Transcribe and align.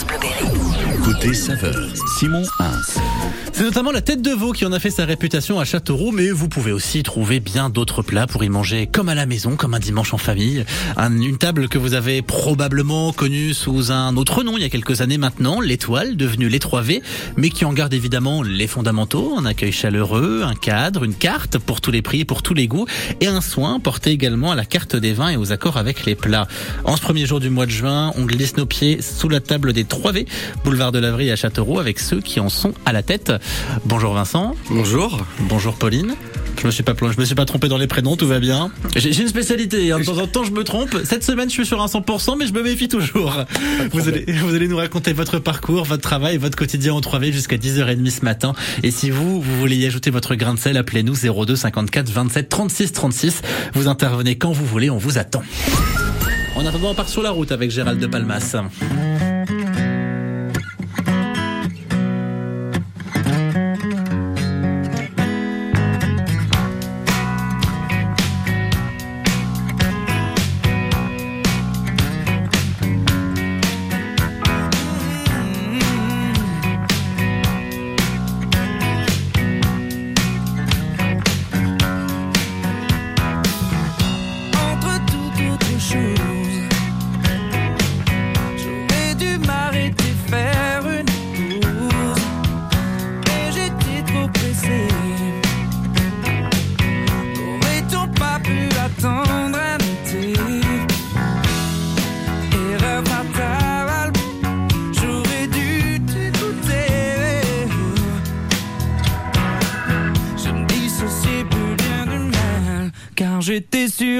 France 0.00 0.04
Bleu 0.04 0.18
Berry. 0.18 0.39
Côté 1.10 1.34
saveur, 1.34 1.74
Simon. 2.20 2.42
C'est 3.52 3.64
notamment 3.64 3.90
la 3.90 4.00
tête 4.00 4.22
de 4.22 4.30
veau 4.30 4.52
qui 4.52 4.64
en 4.64 4.72
a 4.72 4.78
fait 4.78 4.90
sa 4.90 5.04
réputation 5.04 5.58
à 5.58 5.64
Châteauroux, 5.64 6.12
mais 6.12 6.30
vous 6.30 6.48
pouvez 6.48 6.70
aussi 6.72 7.02
trouver 7.02 7.40
bien 7.40 7.68
d'autres 7.68 8.00
plats 8.02 8.26
pour 8.28 8.44
y 8.44 8.48
manger 8.48 8.86
comme 8.86 9.08
à 9.08 9.14
la 9.16 9.26
maison, 9.26 9.56
comme 9.56 9.74
un 9.74 9.80
dimanche 9.80 10.14
en 10.14 10.18
famille. 10.18 10.64
Un- 10.96 11.20
une 11.20 11.36
table 11.36 11.68
que 11.68 11.76
vous 11.78 11.94
avez 11.94 12.22
probablement 12.22 13.12
connue 13.12 13.52
sous 13.54 13.90
un 13.90 14.16
autre 14.16 14.44
nom 14.44 14.56
il 14.56 14.62
y 14.62 14.64
a 14.64 14.70
quelques 14.70 15.00
années 15.00 15.18
maintenant, 15.18 15.60
l'étoile, 15.60 16.16
devenue 16.16 16.48
3V, 16.48 17.02
mais 17.36 17.50
qui 17.50 17.64
en 17.64 17.72
garde 17.72 17.92
évidemment 17.92 18.42
les 18.42 18.66
fondamentaux, 18.68 19.34
un 19.36 19.44
accueil 19.44 19.72
chaleureux, 19.72 20.42
un 20.44 20.54
cadre, 20.54 21.02
une 21.04 21.14
carte 21.14 21.58
pour 21.58 21.80
tous 21.80 21.90
les 21.90 22.02
prix, 22.02 22.24
pour 22.24 22.42
tous 22.42 22.54
les 22.54 22.68
goûts, 22.68 22.86
et 23.20 23.26
un 23.26 23.40
soin 23.40 23.80
porté 23.80 24.10
également 24.10 24.52
à 24.52 24.54
la 24.54 24.64
carte 24.64 24.94
des 24.96 25.12
vins 25.12 25.30
et 25.30 25.36
aux 25.36 25.52
accords 25.52 25.76
avec 25.76 26.06
les 26.06 26.14
plats. 26.14 26.46
En 26.84 26.96
ce 26.96 27.02
premier 27.02 27.26
jour 27.26 27.40
du 27.40 27.50
mois 27.50 27.66
de 27.66 27.70
juin, 27.72 28.12
on 28.16 28.24
glisse 28.24 28.56
nos 28.56 28.66
pieds 28.66 29.02
sous 29.02 29.28
la 29.28 29.40
table 29.40 29.72
des 29.74 29.84
3V, 29.84 30.26
boulevard 30.64 30.92
de 30.92 30.99
l'Avry 31.00 31.30
à 31.30 31.36
Châteauroux, 31.36 31.78
avec 31.78 31.98
ceux 31.98 32.20
qui 32.20 32.40
en 32.40 32.48
sont 32.48 32.72
à 32.84 32.92
la 32.92 33.02
tête. 33.02 33.32
Bonjour 33.84 34.12
Vincent. 34.12 34.54
Bonjour. 34.70 35.24
Bonjour 35.40 35.74
Pauline. 35.74 36.14
Je 36.60 36.66
me 36.66 36.70
suis 36.70 36.82
pas 36.82 36.92
je 37.00 37.18
me 37.18 37.24
suis 37.24 37.34
pas 37.34 37.46
trompé 37.46 37.68
dans 37.68 37.78
les 37.78 37.86
prénoms, 37.86 38.16
tout 38.16 38.26
va 38.26 38.38
bien. 38.38 38.70
J'ai 38.94 39.12
j'ai 39.12 39.22
une 39.22 39.28
spécialité, 39.28 39.92
hein, 39.92 39.98
de 39.98 40.04
temps 40.04 40.18
en 40.18 40.26
temps 40.26 40.44
je 40.44 40.50
me 40.50 40.62
trompe. 40.62 40.94
Cette 41.04 41.24
semaine 41.24 41.48
je 41.48 41.54
suis 41.54 41.66
sur 41.66 41.80
un 41.80 41.86
100%, 41.86 42.36
mais 42.38 42.46
je 42.46 42.52
me 42.52 42.62
méfie 42.62 42.88
toujours. 42.88 43.44
Vous 43.92 44.08
allez, 44.08 44.26
vous 44.28 44.54
allez 44.54 44.68
nous 44.68 44.76
raconter 44.76 45.14
votre 45.14 45.38
parcours, 45.38 45.84
votre 45.84 46.02
travail, 46.02 46.36
votre 46.36 46.56
quotidien 46.56 46.92
en 46.92 47.00
3V 47.00 47.32
jusqu'à 47.32 47.56
10h30 47.56 48.10
ce 48.10 48.24
matin. 48.24 48.52
Et 48.82 48.90
si 48.90 49.10
vous, 49.10 49.40
vous 49.40 49.58
voulez 49.58 49.76
y 49.76 49.86
ajouter 49.86 50.10
votre 50.10 50.34
grain 50.34 50.54
de 50.54 50.58
sel, 50.58 50.76
appelez-nous 50.76 51.14
02 51.14 51.56
54 51.56 52.10
27 52.10 52.48
36 52.48 52.92
36. 52.92 53.42
Vous 53.72 53.88
intervenez 53.88 54.36
quand 54.36 54.52
vous 54.52 54.66
voulez, 54.66 54.90
on 54.90 54.98
vous 54.98 55.16
attend. 55.16 55.42
En 56.56 56.66
attendant, 56.66 56.90
on 56.90 56.94
part 56.94 57.08
sur 57.08 57.22
la 57.22 57.30
route 57.30 57.52
avec 57.52 57.70
Gérald 57.70 57.98
de 57.98 58.06
Palmas. 58.06 58.56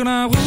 J'étais 0.01 0.31
sur 0.31 0.40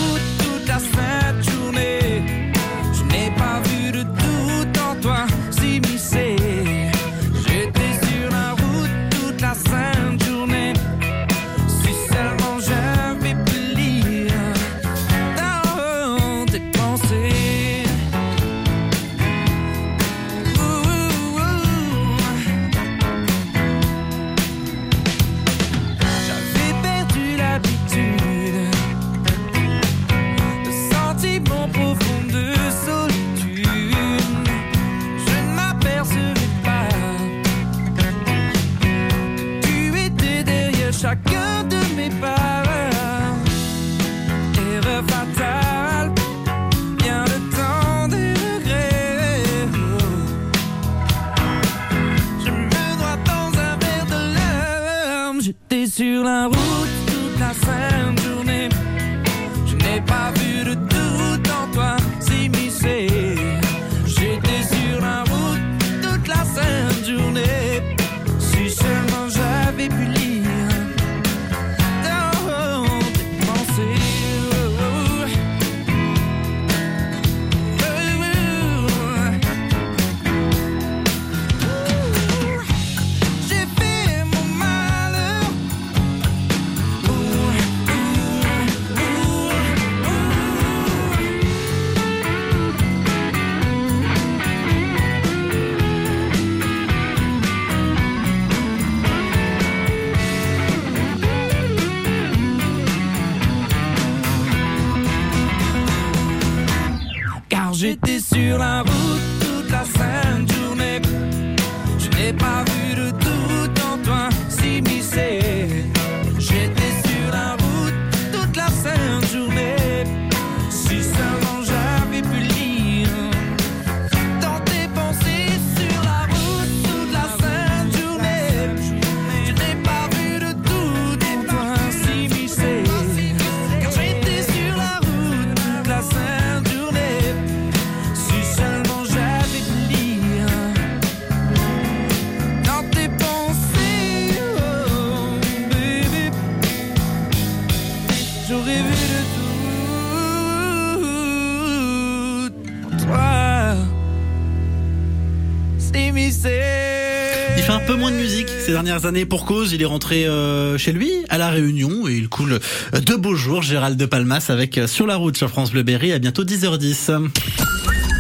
années 159.06 159.26
pour 159.26 159.46
cause. 159.46 159.74
Il 159.74 159.82
est 159.82 159.86
rentré 159.86 160.26
euh, 160.28 160.78
chez 160.78 160.92
lui 160.92 161.12
à 161.30 161.38
la 161.38 161.50
Réunion 161.50 162.08
et 162.08 162.14
il 162.14 162.30
coule 162.30 162.60
de 162.94 163.16
beaux 163.16 163.36
jours. 163.36 163.62
Gérald 163.62 163.98
de 163.98 164.06
Palmas 164.06 164.46
avec 164.50 164.78
euh, 164.78 164.88
Sur 164.88 165.08
la 165.08 165.16
route 165.16 165.38
sur 165.38 165.50
France 165.50 165.72
Bleu 165.72 165.84
Berry. 165.84 166.12
À 166.12 166.20
bientôt 166.20 166.44
10h10. 166.44 167.73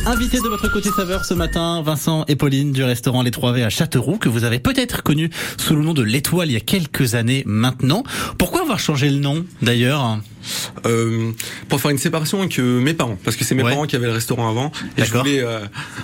Invité 0.05 0.37
de 0.41 0.49
votre 0.49 0.69
côté 0.69 0.89
saveur 0.91 1.23
ce 1.23 1.33
matin, 1.33 1.81
Vincent 1.81 2.25
et 2.27 2.35
Pauline 2.35 2.73
du 2.73 2.83
restaurant 2.83 3.21
Les 3.21 3.31
Trois 3.31 3.53
V 3.53 3.63
à 3.63 3.69
Châteauroux, 3.69 4.17
que 4.17 4.27
vous 4.27 4.43
avez 4.43 4.59
peut-être 4.59 5.01
connu 5.01 5.29
sous 5.57 5.75
le 5.75 5.81
nom 5.81 5.93
de 5.93 6.03
l'Étoile 6.03 6.49
il 6.49 6.53
y 6.53 6.57
a 6.57 6.61
quelques 6.61 7.15
années 7.15 7.43
maintenant. 7.45 8.03
Pourquoi 8.37 8.61
avoir 8.61 8.79
changé 8.79 9.09
le 9.09 9.17
nom 9.19 9.45
d'ailleurs 9.61 10.19
Euh, 10.85 11.31
pour 11.69 11.79
faire 11.79 11.91
une 11.91 11.97
séparation 11.97 12.39
avec 12.41 12.59
euh, 12.59 12.81
mes 12.81 12.93
parents, 12.93 13.17
parce 13.23 13.37
que 13.37 13.45
c'est 13.45 13.55
mes 13.55 13.63
Ouais. 13.63 13.71
parents 13.71 13.85
qui 13.85 13.95
avaient 13.95 14.07
le 14.07 14.11
restaurant 14.11 14.49
avant, 14.49 14.73
et 14.97 15.05
je 15.05 15.13
voulais 15.13 15.39
euh, 15.39 15.59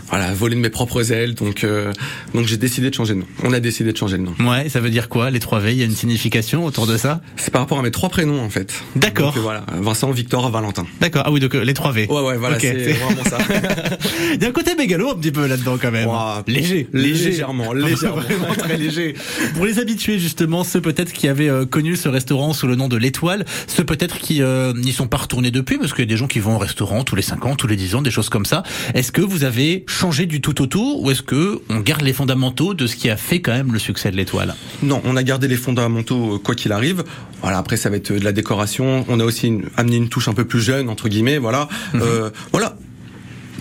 voilà 0.08 0.34
voler 0.34 0.56
de 0.56 0.62
mes 0.62 0.70
propres 0.70 1.12
ailes, 1.12 1.36
donc 1.36 1.66
euh, 1.66 1.92
donc 2.34 2.48
j'ai 2.48 2.56
décidé 2.56 2.90
de 2.90 2.96
changer 2.96 3.16
de 3.16 3.20
nom. 3.20 3.26
On 3.44 3.52
a 3.52 3.60
décidé 3.60 3.92
de 3.92 3.98
changer 3.98 4.18
de 4.18 4.24
nom. 4.24 4.34
Ouais, 4.40 4.70
ça 4.70 4.80
veut 4.80 4.90
dire 4.92 5.10
quoi 5.10 5.30
Les 5.30 5.40
Trois 5.42 5.60
V 5.60 5.74
Il 5.74 5.78
y 5.80 5.82
a 5.82 5.86
une 5.86 5.92
signification 5.96 6.64
autour 6.64 6.88
de 6.88 6.96
ça? 6.96 7.20
C'est 7.36 7.52
par 7.52 7.60
rapport 7.64 7.80
à 7.80 7.82
mes 7.82 7.92
trois 7.92 8.08
prénoms 8.08 8.42
en 8.42 8.50
fait. 8.50 8.74
D'accord. 8.96 9.36
Euh, 9.36 9.42
voilà, 9.42 9.66
Vincent, 9.74 10.10
Victor, 10.12 10.50
Valentin. 10.50 10.86
D'accord. 11.02 11.24
Ah 11.26 11.32
oui, 11.34 11.42
donc 11.42 11.54
euh, 11.56 11.66
les 11.66 11.74
Trois 11.74 11.92
V. 11.92 12.08
Ouais 12.10 12.22
ouais 12.22 12.38
voilà 12.38 12.56
Ok, 12.56 12.62
c'est 12.62 12.82
c'est- 12.86 12.94
vraiment 12.94 13.24
ça. 13.26 13.40
Il 14.36 14.42
y 14.42 14.46
a 14.46 14.50
un 14.50 14.52
côté 14.52 14.76
mégalo 14.76 15.12
un 15.12 15.16
petit 15.16 15.32
peu 15.32 15.46
là-dedans 15.48 15.78
quand 15.82 15.92
même. 15.92 16.10
Léger, 16.48 16.88
léger. 16.94 17.30
légèrement, 17.32 17.74
légèrement. 17.74 18.22
Vraiment 18.22 18.54
très 18.56 18.78
léger. 18.78 19.16
Pour 19.56 19.66
les 19.66 19.80
habitués 19.80 20.20
justement, 20.20 20.64
ceux 20.64 20.82
peut-être 20.82 21.12
qui 21.14 21.28
avaient 21.28 21.50
euh, 21.50 21.66
connu 21.66 21.96
ce 21.96 22.10
restaurant 22.10 22.54
sous 22.54 22.68
le 22.68 22.76
nom 22.76 22.88
de 22.88 22.98
l'Étoile, 22.98 23.46
ceux 23.68 23.84
peut-être 23.84 24.18
qui 24.20 24.42
euh, 24.42 24.74
n'y 24.74 24.92
sont 24.92 25.08
pas 25.08 25.18
retournés 25.18 25.52
depuis, 25.52 25.78
parce 25.78 25.92
qu'il 25.94 26.02
y 26.04 26.08
a 26.08 26.10
des 26.10 26.18
gens 26.18 26.28
qui 26.28 26.40
vont 26.40 26.56
au 26.56 26.60
restaurant 26.60 27.04
tous 27.04 27.16
les 27.16 27.22
5 27.22 27.46
ans, 27.46 27.56
tous 27.56 27.68
les 27.68 27.76
10 27.76 27.96
ans, 27.96 28.02
des 28.02 28.12
choses 28.12 28.30
comme 28.30 28.46
ça. 28.46 28.64
Est-ce 28.94 29.12
que 29.12 29.22
vous 29.22 29.44
avez 29.44 29.84
changé 29.88 30.26
du 30.26 30.42
tout 30.42 30.62
autour, 30.62 31.02
ou 31.02 31.12
est-ce 31.12 31.22
que 31.22 31.62
on 31.70 31.80
garde 31.80 32.02
les 32.02 32.14
fondamentaux 32.14 32.74
de 32.74 32.88
ce 32.88 32.96
qui 32.96 33.10
a 33.10 33.18
fait 33.18 33.42
quand 33.42 33.54
même 33.54 33.72
le 33.74 33.80
succès 33.80 34.12
de 34.12 34.16
l'Étoile? 34.18 34.56
Non, 34.84 35.02
on 35.06 35.16
a 35.16 35.24
gardé 35.24 35.48
les 35.48 35.56
fondamentaux 35.58 36.36
euh, 36.36 36.38
quoi 36.38 36.56
qu'il 36.56 36.72
arrive. 36.72 37.04
Voilà, 37.42 37.58
après 37.58 37.78
ça 37.78 37.90
va 37.90 37.96
être 37.98 38.12
de 38.14 38.24
la 38.24 38.32
décoration. 38.32 39.06
On 39.08 39.20
a 39.20 39.24
aussi 39.24 39.48
une- 39.48 39.66
amené 39.78 39.96
une 39.98 40.10
touche 40.10 40.28
un 40.28 40.34
peu 40.34 40.46
plus 40.46 40.62
jeune 40.62 40.90
entre 40.90 41.10
guillemets. 41.10 41.38
Voilà, 41.38 41.68
Mhm. 41.94 42.02
Euh, 42.04 42.30
voilà. 42.52 42.76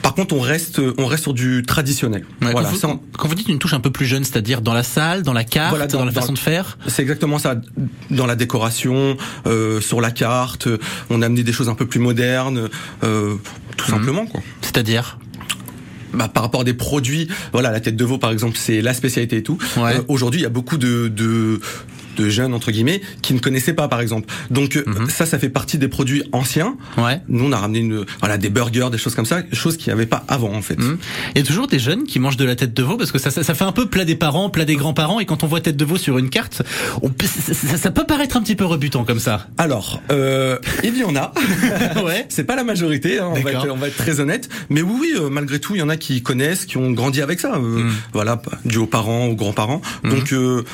Par 0.09 0.15
contre, 0.15 0.35
on 0.35 0.41
reste, 0.41 0.81
on 0.97 1.05
reste 1.05 1.25
sur 1.25 1.35
du 1.35 1.63
traditionnel. 1.67 2.23
Ouais, 2.41 2.51
voilà, 2.53 2.63
quand, 2.69 2.73
vous, 2.75 2.79
ça, 2.81 2.89
on- 2.89 2.99
quand 3.19 3.29
vous 3.29 3.35
dites 3.35 3.49
une 3.51 3.59
touche 3.59 3.75
un 3.75 3.81
peu 3.81 3.91
plus 3.91 4.07
jeune, 4.07 4.25
c'est-à-dire 4.25 4.63
dans 4.63 4.73
la 4.73 4.83
salle, 4.83 5.23
dans 5.23 5.35
la 5.35 5.45
carte, 5.45 5.69
Voilà, 5.69 5.87
dans, 5.87 5.99
dans- 5.99 6.05
la 6.07 6.13
dans- 6.13 6.21
façon 6.23 6.33
de 6.33 6.39
faire 6.39 6.79
c'est 6.87 7.03
exactement 7.03 7.39
ça. 7.39 7.57
Dans 8.09 8.25
la 8.25 8.35
décoration, 8.35 9.19
euh, 9.47 9.83
sur 9.83 10.01
la 10.01 10.11
carte, 10.11 10.67
euh, 10.67 10.79
on 11.11 11.21
a 11.21 11.27
amené 11.27 11.43
des 11.43 11.53
choses 11.53 11.69
un 11.69 11.75
peu 11.75 11.85
plus 11.85 12.01
modernes, 12.01 12.71
euh, 13.05 13.35
tout 13.77 13.85
Mhm. 13.91 13.99
simplement 13.99 14.25
quoi. 14.27 14.41
C'est-à-dire 14.63 15.19
Bah, 16.15 16.27
par 16.27 16.43
rapport 16.43 16.63
à 16.63 16.65
des 16.65 16.73
produits, 16.73 17.29
voilà, 17.53 17.71
la 17.71 17.81
tête 17.81 17.95
de 17.97 18.05
veau 18.07 18.17
par 18.17 18.31
exemple, 18.31 18.57
c'est 18.59 18.81
la 18.81 18.95
spécialité 18.95 19.37
et 19.37 19.43
tout. 19.43 19.59
Ouais. 19.77 19.97
Euh, 19.97 20.03
Aujourd'hui, 20.09 20.41
il 20.41 20.45
y 20.45 20.47
a 20.47 20.49
beaucoup 20.49 20.79
de, 20.79 21.09
de 21.09 21.61
de 22.21 22.29
jeunes 22.29 22.55
entre 22.55 22.71
guillemets 22.71 23.01
qui 23.23 23.35
ne 23.35 23.39
connaissaient 23.39 23.73
pas 23.75 23.89
par 23.89 24.01
exemple. 24.01 24.33
Donc 24.51 24.77
euh, 24.77 24.85
Mhm. 24.87 25.09
ça, 25.11 25.27
ça 25.27 25.39
fait 25.39 25.49
partie 25.49 25.79
des 25.79 25.89
produits 25.89 26.23
anciens. 26.33 26.77
Ouais. 26.97 27.21
Nous, 27.29 27.45
on 27.45 27.53
a 27.53 27.57
ramené 27.59 27.81
une, 27.81 28.05
voilà, 28.21 28.39
des 28.39 28.49
burgers, 28.51 28.89
des 28.91 28.99
choses 28.99 29.15
comme 29.15 29.27
ça, 29.27 29.43
choses 29.53 29.77
qu'il 29.77 29.89
n'y 29.89 29.93
avait 29.93 30.07
pas 30.07 30.25
avant 30.29 30.53
en 30.55 30.63
fait. 30.63 30.79
Hum. 30.79 30.99
Il 31.35 31.39
y 31.39 31.43
a 31.43 31.47
toujours 31.47 31.67
des 31.67 31.79
jeunes 31.79 32.05
qui 32.05 32.19
mangent 32.19 32.37
de 32.37 32.45
la 32.45 32.57
tête 32.57 32.75
de 32.75 32.83
veau 32.83 32.97
parce 32.97 33.13
que 33.13 33.19
ça, 33.19 33.31
ça, 33.31 33.43
ça 33.43 33.55
fait 33.55 33.65
un 33.65 33.73
peu 33.73 33.87
plat 33.87 34.05
des 34.05 34.15
parents, 34.17 34.51
plat 34.51 34.65
des 34.65 34.77
grands-parents 34.77 35.21
et 35.21 35.27
quand 35.27 35.45
on 35.45 35.47
voit 35.47 35.61
tête 35.61 35.77
de 35.77 35.85
veau 35.85 35.97
sur 35.97 36.19
une 36.19 36.31
carte, 36.31 36.63
on 37.03 37.11
ça, 37.77 37.91
peut 37.91 38.05
paraître 38.05 38.37
un 38.37 38.43
petit 38.43 38.57
peu 38.57 38.65
rebutant 38.65 39.05
comme 39.05 39.19
ça. 39.21 39.47
Alors, 39.59 40.01
euh, 40.11 40.59
il 40.85 40.97
y 40.97 41.05
en 41.05 41.15
a. 41.17 41.33
ouais. 42.05 42.27
C'est 42.29 42.45
pas 42.45 42.57
la 42.57 42.65
majorité, 42.65 43.19
hein, 43.19 43.31
on, 43.35 43.41
va 43.41 43.51
être, 43.53 43.69
on 43.71 43.77
va 43.77 43.89
être 43.89 43.97
très 43.97 44.21
honnête. 44.21 44.49
Mais 44.71 44.83
oui, 44.83 44.97
oui, 45.01 45.13
euh, 45.17 45.29
malgré 45.31 45.59
tout, 45.61 45.75
il 45.75 45.79
y 45.79 45.83
en 45.83 45.89
a 45.89 45.97
qui 45.97 46.23
connaissent, 46.23 46.65
qui 46.67 46.77
ont 46.77 46.91
grandi 46.93 47.21
avec 47.23 47.41
ça. 47.41 47.55
euh, 47.55 47.59
Mm. 47.85 47.93
Voilà, 48.13 48.43
dû 48.65 48.79
aux 48.79 48.87
parents, 48.87 49.27
aux 49.27 49.35
grands-parents. 49.35 49.81
Mhm. 50.03 50.11
Donc, 50.11 50.33
euh, 50.33 50.65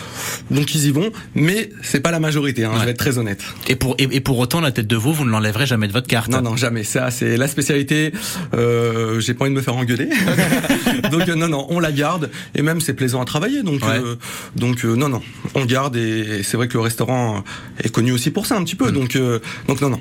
donc 0.50 0.74
ils 0.74 0.86
y 0.86 0.90
vont. 0.90 1.10
Mais 1.34 1.70
c'est 1.82 2.00
pas 2.00 2.10
la 2.10 2.20
majorité. 2.20 2.64
Hein, 2.64 2.70
Ouais. 2.74 2.80
Je 2.80 2.84
vais 2.84 2.90
être 2.92 2.98
très 2.98 3.18
honnête. 3.18 3.42
Et 3.68 3.76
pour 3.76 3.94
et, 3.98 4.08
et 4.10 4.20
pour 4.20 4.38
autant 4.38 4.60
la 4.60 4.70
tête 4.72 4.86
de 4.86 4.96
veau, 4.96 5.12
vous 5.12 5.24
ne 5.24 5.30
l'enlèverez 5.30 5.66
jamais 5.66 5.88
de 5.88 5.92
votre 5.92 6.06
carte. 6.06 6.30
Non, 6.30 6.40
non, 6.42 6.56
jamais. 6.56 6.84
Ça, 6.84 7.10
c'est 7.10 7.36
la 7.36 7.48
spécialité. 7.48 8.12
Euh, 8.54 9.20
J'ai 9.20 9.34
pas 9.34 9.44
envie 9.44 9.52
de 9.52 9.56
me 9.56 9.62
faire 9.62 9.76
engueuler. 9.76 10.08
donc 11.10 11.28
euh, 11.28 11.34
non, 11.34 11.48
non, 11.48 11.66
on 11.70 11.80
la 11.80 11.92
garde. 11.92 12.30
Et 12.54 12.62
même, 12.62 12.80
c'est 12.80 12.94
plaisant 12.94 13.20
à 13.20 13.24
travailler. 13.24 13.62
Donc, 13.62 13.82
Ouais. 13.84 13.98
euh, 13.98 14.14
donc 14.56 14.84
euh, 14.84 14.94
non, 14.94 15.08
non, 15.08 15.22
on 15.54 15.64
garde. 15.64 15.96
Et 15.96 16.42
c'est 16.42 16.56
vrai 16.56 16.68
que 16.68 16.74
le 16.74 16.80
restaurant 16.80 17.42
est 17.82 17.88
connu 17.90 18.12
aussi 18.12 18.30
pour 18.30 18.46
ça 18.46 18.56
un 18.56 18.64
petit 18.64 18.76
peu. 18.76 18.90
Mm. 18.90 18.94
Donc, 18.94 19.16
euh, 19.16 19.40
donc 19.68 19.80
non, 19.80 19.90
non, 19.90 20.00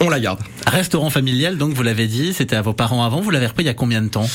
on 0.00 0.08
la 0.08 0.20
garde. 0.20 0.40
Restaurant 0.66 1.10
familial, 1.10 1.56
donc 1.58 1.72
vous 1.74 1.82
l'avez 1.82 2.06
dit, 2.06 2.32
c'était 2.34 2.56
à 2.56 2.62
vos 2.62 2.72
parents 2.72 3.04
avant. 3.04 3.20
Vous 3.20 3.30
l'avez 3.30 3.46
repris 3.46 3.62
il 3.64 3.66
y 3.66 3.70
a 3.70 3.74
combien 3.74 4.02
de 4.02 4.08
temps? 4.08 4.28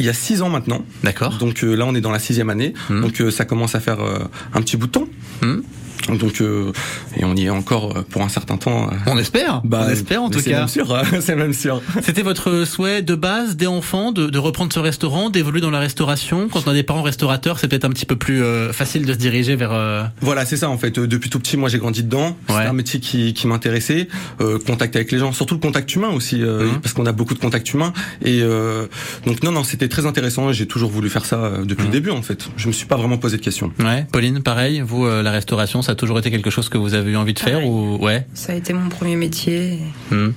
Il 0.00 0.06
y 0.06 0.08
a 0.08 0.12
six 0.12 0.42
ans 0.42 0.48
maintenant. 0.50 0.84
D'accord. 1.04 1.38
Donc 1.38 1.62
euh, 1.62 1.74
là, 1.76 1.86
on 1.86 1.94
est 1.94 2.00
dans 2.00 2.10
la 2.10 2.18
sixième 2.18 2.50
année. 2.50 2.74
Mhm. 2.90 3.00
Donc 3.02 3.20
euh, 3.20 3.30
ça 3.30 3.44
commence 3.44 3.74
à 3.76 3.80
faire 3.80 4.00
euh, 4.00 4.18
un 4.52 4.60
petit 4.60 4.76
bout 4.76 4.86
de 4.88 4.92
temps. 4.92 5.06
Hum. 5.42 5.62
Donc 6.08 6.40
euh, 6.40 6.72
et 7.16 7.24
on 7.24 7.34
y 7.34 7.46
est 7.46 7.50
encore 7.50 7.96
euh, 7.96 8.02
pour 8.02 8.22
un 8.22 8.28
certain 8.28 8.56
temps. 8.56 8.88
euh. 8.90 8.96
On 9.06 9.16
espère. 9.18 9.62
on 9.70 9.88
espère 9.88 10.22
en 10.22 10.30
tout 10.30 10.38
c'est 10.40 10.50
cas. 10.50 10.60
même 10.60 10.68
sûr. 10.68 11.02
c'est 11.20 11.36
même 11.36 11.52
sûr. 11.54 11.80
C'était 12.02 12.22
votre 12.22 12.64
souhait 12.66 13.02
de 13.02 13.14
base 13.14 13.56
des 13.56 13.66
enfants 13.66 14.12
de, 14.12 14.26
de 14.26 14.38
reprendre 14.38 14.72
ce 14.72 14.78
restaurant, 14.80 15.30
d'évoluer 15.30 15.60
dans 15.60 15.70
la 15.70 15.78
restauration? 15.78 16.48
Quand 16.52 16.62
on 16.66 16.70
a 16.70 16.74
des 16.74 16.82
parents 16.82 17.02
restaurateurs, 17.02 17.58
c'est 17.58 17.68
peut-être 17.68 17.84
un 17.84 17.90
petit 17.90 18.06
peu 18.06 18.16
plus 18.16 18.42
euh, 18.42 18.72
facile 18.72 19.06
de 19.06 19.12
se 19.12 19.18
diriger 19.18 19.56
vers. 19.56 19.72
euh, 19.72 20.04
Voilà, 20.20 20.44
c'est 20.44 20.56
ça 20.56 20.68
en 20.68 20.76
fait. 20.78 20.98
Euh, 20.98 21.06
depuis 21.06 21.30
tout 21.30 21.38
petit, 21.38 21.56
moi 21.56 21.68
j'ai 21.68 21.78
grandi 21.78 22.02
dedans. 22.02 22.36
Ouais. 22.48 22.56
C'est 22.56 22.66
un 22.66 22.72
métier 22.72 23.00
qui, 23.00 23.32
qui 23.32 23.46
m'intéressait. 23.46 24.08
Euh, 24.40 24.58
contact 24.58 24.96
avec 24.96 25.10
les 25.12 25.18
gens, 25.18 25.32
surtout 25.32 25.54
le 25.54 25.60
contact 25.60 25.94
humain 25.94 26.08
aussi, 26.08 26.42
euh, 26.42 26.64
Mhm. 26.66 26.80
parce 26.80 26.92
qu'on 26.94 27.06
a 27.06 27.12
beaucoup 27.12 27.34
de 27.34 27.38
contact 27.38 27.72
humain. 27.72 27.92
Et 28.22 28.40
euh, 28.42 28.86
donc 29.26 29.42
non, 29.42 29.52
non, 29.52 29.64
c'était 29.64 29.88
très 29.88 30.06
intéressant. 30.06 30.52
J'ai 30.52 30.66
toujours 30.66 30.90
voulu 30.90 31.08
faire 31.08 31.24
ça 31.24 31.50
depuis 31.64 31.82
Mhm. 31.86 31.88
le 31.88 31.92
début 31.92 32.10
en 32.10 32.22
fait. 32.22 32.48
Je 32.56 32.68
me 32.68 32.72
suis 32.72 32.86
pas 32.86 32.96
vraiment 32.96 33.16
posé 33.18 33.36
de 33.36 33.42
questions. 33.42 33.72
Ouais, 33.80 34.06
Pauline, 34.12 34.42
pareil. 34.42 34.82
Vous, 34.86 35.06
euh, 35.06 35.22
la 35.22 35.30
restauration, 35.30 35.82
ça 35.82 35.93
a 35.94 35.96
toujours 35.96 36.18
été 36.18 36.30
quelque 36.30 36.50
chose 36.50 36.68
que 36.68 36.78
vous 36.78 36.94
avez 36.94 37.12
eu 37.12 37.16
envie 37.16 37.34
de 37.34 37.38
faire 37.40 37.66
ou 37.66 37.96
ouais. 38.04 38.26
Ça 38.34 38.52
a 38.52 38.56
été 38.56 38.72
mon 38.72 38.88
premier 38.88 39.16
métier. 39.16 39.78
Hmm. 40.10 40.30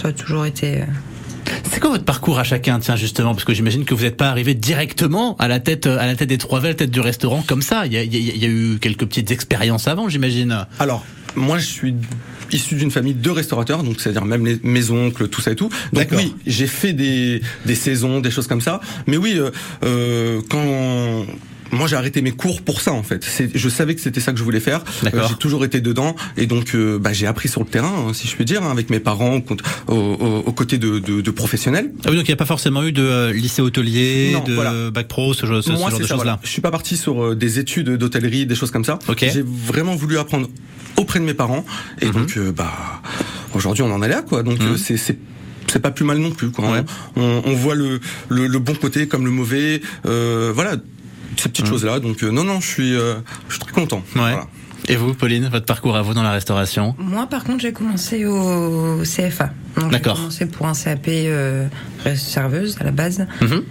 Ça 0.00 0.08
a 0.08 0.12
toujours 0.12 0.46
été. 0.46 0.82
euh, 0.82 0.84
C'est 1.70 1.80
quoi 1.80 1.90
votre 1.90 2.04
parcours 2.04 2.38
à 2.38 2.44
chacun, 2.44 2.78
tiens 2.78 2.96
justement, 2.96 3.32
parce 3.34 3.44
que 3.44 3.54
j'imagine 3.54 3.84
que 3.84 3.94
vous 3.94 4.02
n'êtes 4.04 4.16
pas 4.16 4.28
arrivé 4.30 4.54
directement 4.54 5.36
à 5.38 5.48
la 5.48 5.60
tête, 5.60 5.86
à 5.86 6.06
la 6.06 6.14
tête 6.14 6.28
des 6.28 6.38
trois 6.38 6.60
V, 6.60 6.68
à 6.68 6.70
la 6.70 6.74
tête 6.74 6.90
du 6.90 7.00
restaurant 7.00 7.42
comme 7.46 7.62
ça. 7.62 7.86
Il 7.86 7.92
y 7.92 7.96
a, 7.96 8.02
il 8.04 8.12
y 8.14 8.16
a- 8.30 8.34
il 8.34 8.42
y 8.42 8.44
a 8.44 8.48
eu 8.48 8.78
quelques 8.80 9.06
petites 9.06 9.30
expériences 9.30 9.88
avant, 9.88 10.08
j'imagine. 10.08 10.66
Alors, 10.78 11.04
moi, 11.36 11.58
je 11.58 11.66
suis 11.66 11.94
issu 12.52 12.76
d'une 12.76 12.90
famille 12.90 13.12
de 13.14 13.30
restaurateurs, 13.30 13.82
donc 13.82 14.00
c'est-à-dire 14.00 14.24
même 14.24 14.46
les, 14.46 14.58
mes 14.62 14.90
oncles, 14.90 15.28
tout 15.28 15.40
ça 15.42 15.50
et 15.52 15.56
tout. 15.56 15.68
Donc 15.92 16.08
oui, 16.12 16.34
j'ai 16.46 16.66
fait 16.66 16.92
des, 16.94 17.42
des 17.66 17.74
saisons, 17.74 18.20
des 18.20 18.30
choses 18.30 18.46
comme 18.46 18.62
ça. 18.62 18.80
Mais 19.06 19.16
oui, 19.18 19.34
euh, 19.36 19.50
euh, 19.84 20.40
quand 20.48 21.26
moi 21.72 21.86
j'ai 21.86 21.96
arrêté 21.96 22.22
mes 22.22 22.30
cours 22.32 22.62
pour 22.62 22.80
ça 22.80 22.92
en 22.92 23.02
fait. 23.02 23.24
Je 23.54 23.68
savais 23.68 23.94
que 23.94 24.00
c'était 24.00 24.20
ça 24.20 24.32
que 24.32 24.38
je 24.38 24.44
voulais 24.44 24.60
faire. 24.60 24.84
Euh, 25.04 25.22
j'ai 25.28 25.34
toujours 25.36 25.64
été 25.64 25.80
dedans 25.80 26.16
et 26.36 26.46
donc 26.46 26.74
euh, 26.74 26.98
bah, 26.98 27.12
j'ai 27.12 27.26
appris 27.26 27.48
sur 27.48 27.60
le 27.60 27.66
terrain, 27.66 27.92
hein, 28.08 28.12
si 28.14 28.26
je 28.28 28.34
puis 28.36 28.44
dire, 28.44 28.62
hein, 28.62 28.70
avec 28.70 28.90
mes 28.90 29.00
parents, 29.00 29.36
au, 29.88 29.92
au- 29.92 29.94
au- 29.94 30.42
aux 30.46 30.52
côtés 30.52 30.78
de, 30.78 30.98
de, 30.98 31.20
de 31.20 31.30
professionnels. 31.30 31.92
Ah 32.04 32.10
oui, 32.10 32.16
donc 32.16 32.24
il 32.26 32.30
n'y 32.30 32.34
a 32.34 32.36
pas 32.36 32.46
forcément 32.46 32.82
eu 32.84 32.92
de 32.92 33.02
euh, 33.02 33.32
lycée 33.32 33.62
hôtelier, 33.62 34.30
Non, 34.34 34.44
de 34.44 34.54
voilà. 34.54 34.90
bac 34.90 35.08
pro, 35.08 35.34
ce, 35.34 35.46
genre- 35.46 35.62
ce- 35.62 35.70
ce 35.70 35.72
Moi, 35.72 35.78
genre 35.80 35.90
c'est 35.92 36.02
de 36.04 36.08
choses-là. 36.08 36.16
voilà. 36.16 36.40
Je 36.42 36.48
suis 36.48 36.62
pas 36.62 36.70
parti 36.70 36.96
sur 36.96 37.22
euh, 37.24 37.34
des 37.34 37.58
études 37.58 37.90
d'hôtellerie, 37.90 38.46
des 38.46 38.54
choses 38.54 38.70
comme 38.70 38.84
ça. 38.84 38.98
Ok. 39.08 39.26
J'ai 39.32 39.44
vraiment 39.44 39.94
voulu 39.96 40.18
apprendre 40.18 40.48
auprès 40.96 41.18
de 41.20 41.24
mes 41.24 41.34
parents. 41.34 41.64
Et 42.00 42.06
Mhm. 42.06 42.12
donc, 42.12 42.38
bah, 42.56 42.72
aujourd'hui, 43.54 43.82
on 43.82 43.92
en 43.92 44.02
est 44.02 44.08
là, 44.08 44.22
quoi. 44.22 44.42
Donc, 44.42 44.60
Mhm. 44.60 44.68
euh, 44.72 44.76
c'est 44.76 44.96
c'est 44.96 45.18
c'est 45.70 45.80
pas 45.80 45.90
plus 45.90 46.04
mal 46.06 46.16
non 46.18 46.30
plus, 46.30 46.50
quoi. 46.50 46.70
Ouais. 46.70 46.80
On, 47.16 47.42
on 47.44 47.52
voit 47.54 47.74
le, 47.74 48.00
le 48.30 48.46
le 48.46 48.58
bon 48.58 48.74
côté 48.74 49.06
comme 49.06 49.24
le 49.26 49.30
mauvais. 49.30 49.82
Euh, 50.06 50.50
voilà, 50.54 50.76
ces 51.40 51.48
petites 51.48 51.64
Mhm. 51.66 51.70
choses-là. 51.72 52.00
Donc, 52.00 52.22
euh, 52.22 52.30
non, 52.30 52.44
non, 52.44 52.60
je 52.60 52.66
suis 52.66 52.94
euh, 52.94 53.14
je 53.48 53.54
suis 53.54 53.62
très 53.62 53.72
content. 53.72 53.98
Ouais. 54.14 54.20
Voilà. 54.20 54.46
Et 54.88 54.96
vous, 54.96 55.12
Pauline, 55.12 55.48
votre 55.52 55.66
parcours 55.66 55.96
à 55.96 56.02
vous 56.02 56.14
dans 56.14 56.22
la 56.22 56.30
restauration 56.32 56.94
Moi, 56.98 57.26
par 57.26 57.44
contre, 57.44 57.60
j'ai 57.60 57.72
commencé 57.72 58.24
au 58.24 59.02
CFA. 59.04 59.50
Donc, 59.76 59.86
J'ai 59.86 59.90
D'accord. 59.90 60.16
commencé 60.16 60.46
pour 60.46 60.66
un 60.66 60.72
CAP 60.72 61.08
euh, 61.08 61.66
serveuse 62.16 62.76
à 62.80 62.84
la 62.84 62.90
base. 62.92 63.26
Mhm. 63.42 63.62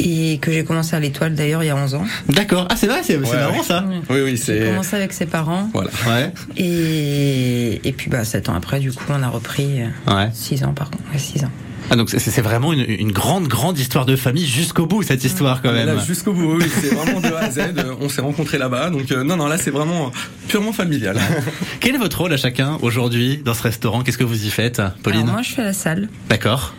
Et 0.00 0.38
que 0.38 0.52
j'ai 0.52 0.62
commencé 0.62 0.94
à 0.94 1.00
l'étoile 1.00 1.34
d'ailleurs 1.34 1.64
il 1.64 1.66
y 1.66 1.70
a 1.70 1.76
11 1.76 1.94
ans. 1.96 2.04
D'accord. 2.28 2.68
Ah, 2.70 2.76
c'est 2.76 2.86
vrai, 2.86 3.00
c'est 3.02 3.14
c'est 3.24 3.30
Ouais, 3.30 3.36
marrant 3.36 3.58
ouais. 3.58 3.64
ça. 3.64 3.84
Oui, 4.10 4.20
oui, 4.22 4.30
J'ai 4.30 4.36
c'est 4.36 4.60
commencé 4.70 4.94
avec 4.94 5.12
ses 5.12 5.26
parents. 5.26 5.68
voilà. 5.72 5.90
Ouais. 6.06 6.32
Et, 6.56 7.80
et 7.88 7.92
puis, 7.92 8.08
bah, 8.10 8.24
7 8.24 8.48
ans 8.48 8.54
après, 8.54 8.78
du 8.78 8.92
coup, 8.92 9.04
on 9.08 9.22
a 9.22 9.28
repris. 9.28 9.80
Ouais. 10.06 10.28
6 10.32 10.62
ans, 10.64 10.72
par 10.74 10.90
contre. 10.90 11.02
6 11.16 11.44
ans. 11.44 11.50
Ah, 11.90 11.96
donc 11.96 12.10
c'est 12.10 12.18
c'est 12.18 12.42
vraiment 12.42 12.72
une, 12.72 12.84
une 12.88 13.12
grande, 13.12 13.48
grande 13.48 13.78
histoire 13.78 14.04
de 14.04 14.14
famille 14.16 14.46
jusqu'au 14.46 14.86
bout, 14.86 15.02
cette 15.02 15.24
histoire 15.24 15.62
quand 15.62 15.72
même. 15.72 15.98
Jusqu'au 16.06 16.32
bout, 16.34 16.56
oui, 16.56 16.64
c'est 16.80 16.94
vraiment 16.94 17.20
de 17.20 17.26
A 17.34 17.38
à 17.44 17.50
Z. 17.50 17.58
Euh, 17.78 17.94
On 18.00 18.08
s'est 18.10 18.20
rencontrés 18.20 18.58
là-bas, 18.58 18.90
donc 18.90 19.10
euh, 19.10 19.24
non, 19.24 19.36
non, 19.36 19.46
là 19.46 19.56
c'est 19.58 19.70
vraiment 19.70 20.12
purement 20.48 20.72
familial. 20.72 21.18
Quel 21.80 21.94
est 21.94 21.98
votre 21.98 22.18
rôle 22.18 22.32
à 22.32 22.36
chacun 22.36 22.76
aujourd'hui 22.82 23.38
dans 23.44 23.54
ce 23.54 23.62
restaurant? 23.62 24.02
Qu'est-ce 24.02 24.18
que 24.18 24.24
vous 24.24 24.44
y 24.44 24.50
faites, 24.50 24.82
Pauline? 25.02 25.22
Alors, 25.22 25.32
moi, 25.34 25.42
je 25.42 25.50
fais 25.54 25.62
la 25.64 25.72
salle. 25.72 26.08
D'accord. 26.28 26.74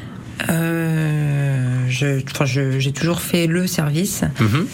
Euh, 0.49 1.85
je, 1.89 2.21
enfin, 2.31 2.45
je- 2.45 2.79
j'ai 2.79 2.91
toujours 2.91 3.21
fait 3.21 3.47
le 3.47 3.67
service. 3.67 4.21
Mhm. 4.39 4.67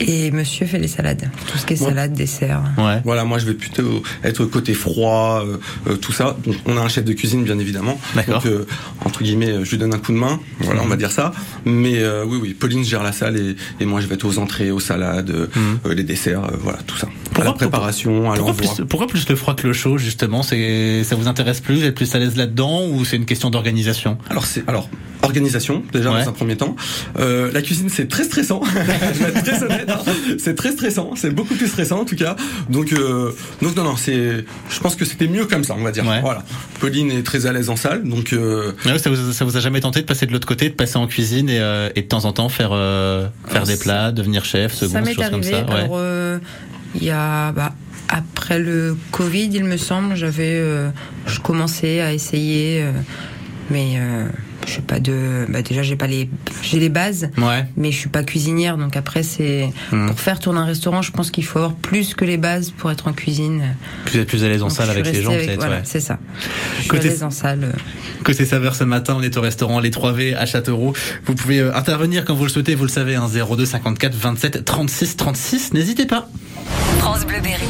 Et 0.00 0.30
monsieur 0.30 0.66
fait 0.66 0.78
les 0.78 0.88
salades. 0.88 1.30
Tout 1.50 1.58
ce 1.58 1.64
qui 1.66 1.72
est 1.74 1.76
salade, 1.76 2.12
dessert. 2.12 2.62
Ouais. 2.76 3.00
Voilà, 3.04 3.24
moi 3.24 3.38
je 3.38 3.46
vais 3.46 3.54
plutôt 3.54 4.02
être 4.22 4.44
côté 4.44 4.74
froid, 4.74 5.42
euh, 5.46 5.56
euh, 5.88 5.96
tout 5.96 6.12
ça. 6.12 6.36
Donc 6.44 6.56
on 6.66 6.76
a 6.76 6.80
un 6.80 6.88
chef 6.88 7.04
de 7.04 7.12
cuisine 7.14 7.44
bien 7.44 7.58
évidemment. 7.58 7.98
D'accord. 8.14 8.42
Donc 8.42 8.46
euh, 8.52 8.66
entre 9.04 9.22
guillemets, 9.22 9.64
je 9.64 9.70
lui 9.70 9.78
donne 9.78 9.94
un 9.94 9.98
coup 9.98 10.12
de 10.12 10.18
main. 10.18 10.38
Voilà, 10.60 10.82
on 10.82 10.86
va 10.88 10.96
dire 10.96 11.10
ça. 11.10 11.32
Mais 11.64 11.98
euh, 12.02 12.24
oui, 12.26 12.38
oui, 12.40 12.54
Pauline 12.54 12.84
gère 12.84 13.02
la 13.02 13.12
salle 13.12 13.36
et, 13.38 13.56
et 13.80 13.86
moi 13.86 14.00
je 14.00 14.06
vais 14.06 14.14
être 14.16 14.24
aux 14.26 14.38
entrées, 14.38 14.70
aux 14.70 14.80
salades, 14.80 15.30
Mhm. 15.56 15.78
euh, 15.86 15.94
les 15.94 16.04
desserts, 16.04 16.44
euh, 16.44 16.56
voilà 16.60 16.78
tout 16.86 16.96
ça. 16.96 17.08
À 17.42 17.44
Pourquoi- 17.44 17.52
la 17.52 17.68
préparation, 17.70 18.30
à 18.32 18.36
Pourquoi 18.36 18.54
plus, 18.54 18.68
pourquoi 18.88 19.06
plus 19.06 19.28
le 19.28 19.36
froid 19.36 19.54
que 19.54 19.66
le 19.66 19.72
chaud 19.72 19.98
justement? 19.98 20.42
C'est 20.42 21.04
ça 21.04 21.16
vous 21.16 21.28
intéresse 21.28 21.60
plus 21.60 21.76
Vous 21.76 21.84
êtes 21.84 21.94
plus 21.94 22.14
à 22.14 22.18
l'aise 22.18 22.36
là-dedans 22.36 22.86
ou 22.86 23.04
c'est 23.04 23.16
une 23.16 23.26
question 23.26 23.50
d'organisation? 23.50 24.18
Alors 24.30 24.46
c'est 24.46 24.66
alors 24.68 24.88
organisation 25.22 25.82
déjà 25.92 26.12
Ouais. 26.12 26.22
dans 26.22 26.28
un 26.30 26.32
premier 26.32 26.56
temps. 26.56 26.76
Euh, 27.18 27.50
la 27.52 27.60
cuisine 27.62 27.88
c'est 27.88 28.06
très 28.08 28.24
stressant. 28.24 28.60
je 29.14 29.22
vais 29.24 29.28
être 29.30 29.42
très 29.42 29.62
honnête. 29.64 29.90
hein. 29.90 30.00
C'est 30.38 30.54
très 30.54 30.72
stressant. 30.72 31.10
C'est 31.16 31.30
beaucoup 31.30 31.54
plus 31.54 31.66
stressant 31.68 32.00
en 32.00 32.04
tout 32.04 32.16
cas. 32.16 32.36
Donc 32.70 32.92
euh, 32.92 33.32
donc 33.62 33.74
non 33.76 33.84
non 33.84 33.96
c'est. 33.96 34.44
Je 34.70 34.80
pense 34.80 34.94
que 34.96 35.04
c'était 35.04 35.26
mieux 35.28 35.46
comme 35.46 35.64
ça 35.64 35.74
on 35.78 35.82
va 35.82 35.90
dire. 35.92 36.06
Ouais. 36.06 36.20
Voilà. 36.20 36.44
Pauline 36.80 37.10
est 37.10 37.22
très 37.22 37.46
à 37.46 37.52
l'aise 37.52 37.70
en 37.70 37.76
salle 37.76 38.04
donc. 38.08 38.32
euh, 38.32 38.72
Ouais, 38.84 38.98
ça, 38.98 39.10
vous, 39.10 39.32
ça 39.32 39.44
vous 39.44 39.56
a 39.56 39.60
jamais 39.60 39.80
tenté 39.80 40.00
de 40.00 40.06
passer 40.06 40.26
de 40.26 40.32
l'autre 40.32 40.46
côté, 40.46 40.68
de 40.68 40.74
passer 40.74 40.96
en 40.96 41.06
cuisine 41.06 41.48
et, 41.48 41.58
euh, 41.60 41.88
et 41.96 42.02
de 42.02 42.06
temps 42.06 42.24
en 42.24 42.32
temps 42.32 42.48
faire 42.48 42.70
faire 42.70 43.30
Alors, 43.50 43.66
des 43.66 43.76
plats, 43.76 44.12
devenir 44.12 44.44
chef, 44.44 44.74
second, 44.74 44.92
ça 44.92 45.00
m'est 45.00 45.14
choses 45.14 45.28
comme 45.30 45.42
ça? 45.42 45.64
Ouais. 45.64 45.72
Alors, 45.72 45.90
euh, 45.94 46.38
il 46.94 47.04
y 47.04 47.10
a 47.10 47.52
bah, 47.52 47.72
après 48.08 48.58
le 48.58 48.96
Covid, 49.10 49.50
il 49.52 49.64
me 49.64 49.76
semble, 49.76 50.14
j'avais, 50.14 50.58
euh, 50.58 50.90
je 51.26 51.40
commençais 51.40 52.00
à 52.00 52.12
essayer, 52.12 52.82
euh, 52.82 52.92
mais 53.70 53.94
euh, 53.96 54.28
je 54.66 54.72
sais 54.72 54.80
pas 54.82 55.00
de. 55.00 55.46
Bah, 55.48 55.62
déjà, 55.62 55.82
j'ai 55.82 55.96
pas 55.96 56.06
les, 56.06 56.28
j'ai 56.62 56.78
les 56.78 56.88
bases. 56.88 57.30
Ouais. 57.38 57.66
Mais 57.76 57.90
je 57.92 57.96
suis 57.98 58.08
pas 58.08 58.22
cuisinière, 58.22 58.76
donc 58.78 58.96
après 58.96 59.22
c'est 59.22 59.68
Hmm. 59.92 60.06
pour 60.08 60.18
faire 60.20 60.38
tourner 60.38 60.60
un 60.60 60.64
restaurant, 60.64 61.02
je 61.02 61.10
pense 61.12 61.30
qu'il 61.30 61.44
faut 61.44 61.58
avoir 61.58 61.74
plus 61.74 62.14
que 62.14 62.24
les 62.24 62.36
bases 62.36 62.70
pour 62.70 62.90
être 62.90 63.08
en 63.08 63.12
cuisine. 63.12 63.62
Vous 64.10 64.18
êtes 64.18 64.28
plus 64.28 64.44
à 64.44 64.48
l'aise 64.48 64.62
en 64.62 64.68
Donc, 64.68 64.76
salle 64.76 64.90
suis 64.90 65.00
avec 65.00 65.12
les 65.14 65.22
gens, 65.22 65.32
avec- 65.32 65.46
peut-être. 65.46 65.58
Voilà, 65.60 65.76
ouais. 65.76 65.82
c'est 65.84 66.00
ça. 66.00 66.18
Je 66.76 66.80
suis 66.82 66.88
Côté- 66.88 67.08
à 67.08 67.10
l'aise 67.10 67.22
en 67.22 67.30
salle. 67.30 67.72
Côté 68.24 68.44
saveur 68.44 68.74
ce 68.74 68.84
matin, 68.84 69.14
on 69.18 69.22
est 69.22 69.36
au 69.36 69.40
restaurant 69.40 69.78
Les 69.80 69.90
3V 69.90 70.34
à 70.34 70.46
Châteauroux. 70.46 70.92
Vous 71.26 71.34
pouvez 71.34 71.60
euh, 71.60 71.74
intervenir 71.74 72.24
quand 72.24 72.34
vous 72.34 72.44
le 72.44 72.50
souhaitez, 72.50 72.74
vous 72.74 72.84
le 72.84 72.88
savez, 72.90 73.14
hein, 73.14 73.28
02 73.28 73.64
54 73.66 74.14
27 74.14 74.64
36 74.64 75.16
36. 75.16 75.72
N'hésitez 75.74 76.06
pas. 76.06 76.28
France 76.98 77.24
Bleu 77.26 77.40
Berry. 77.40 77.62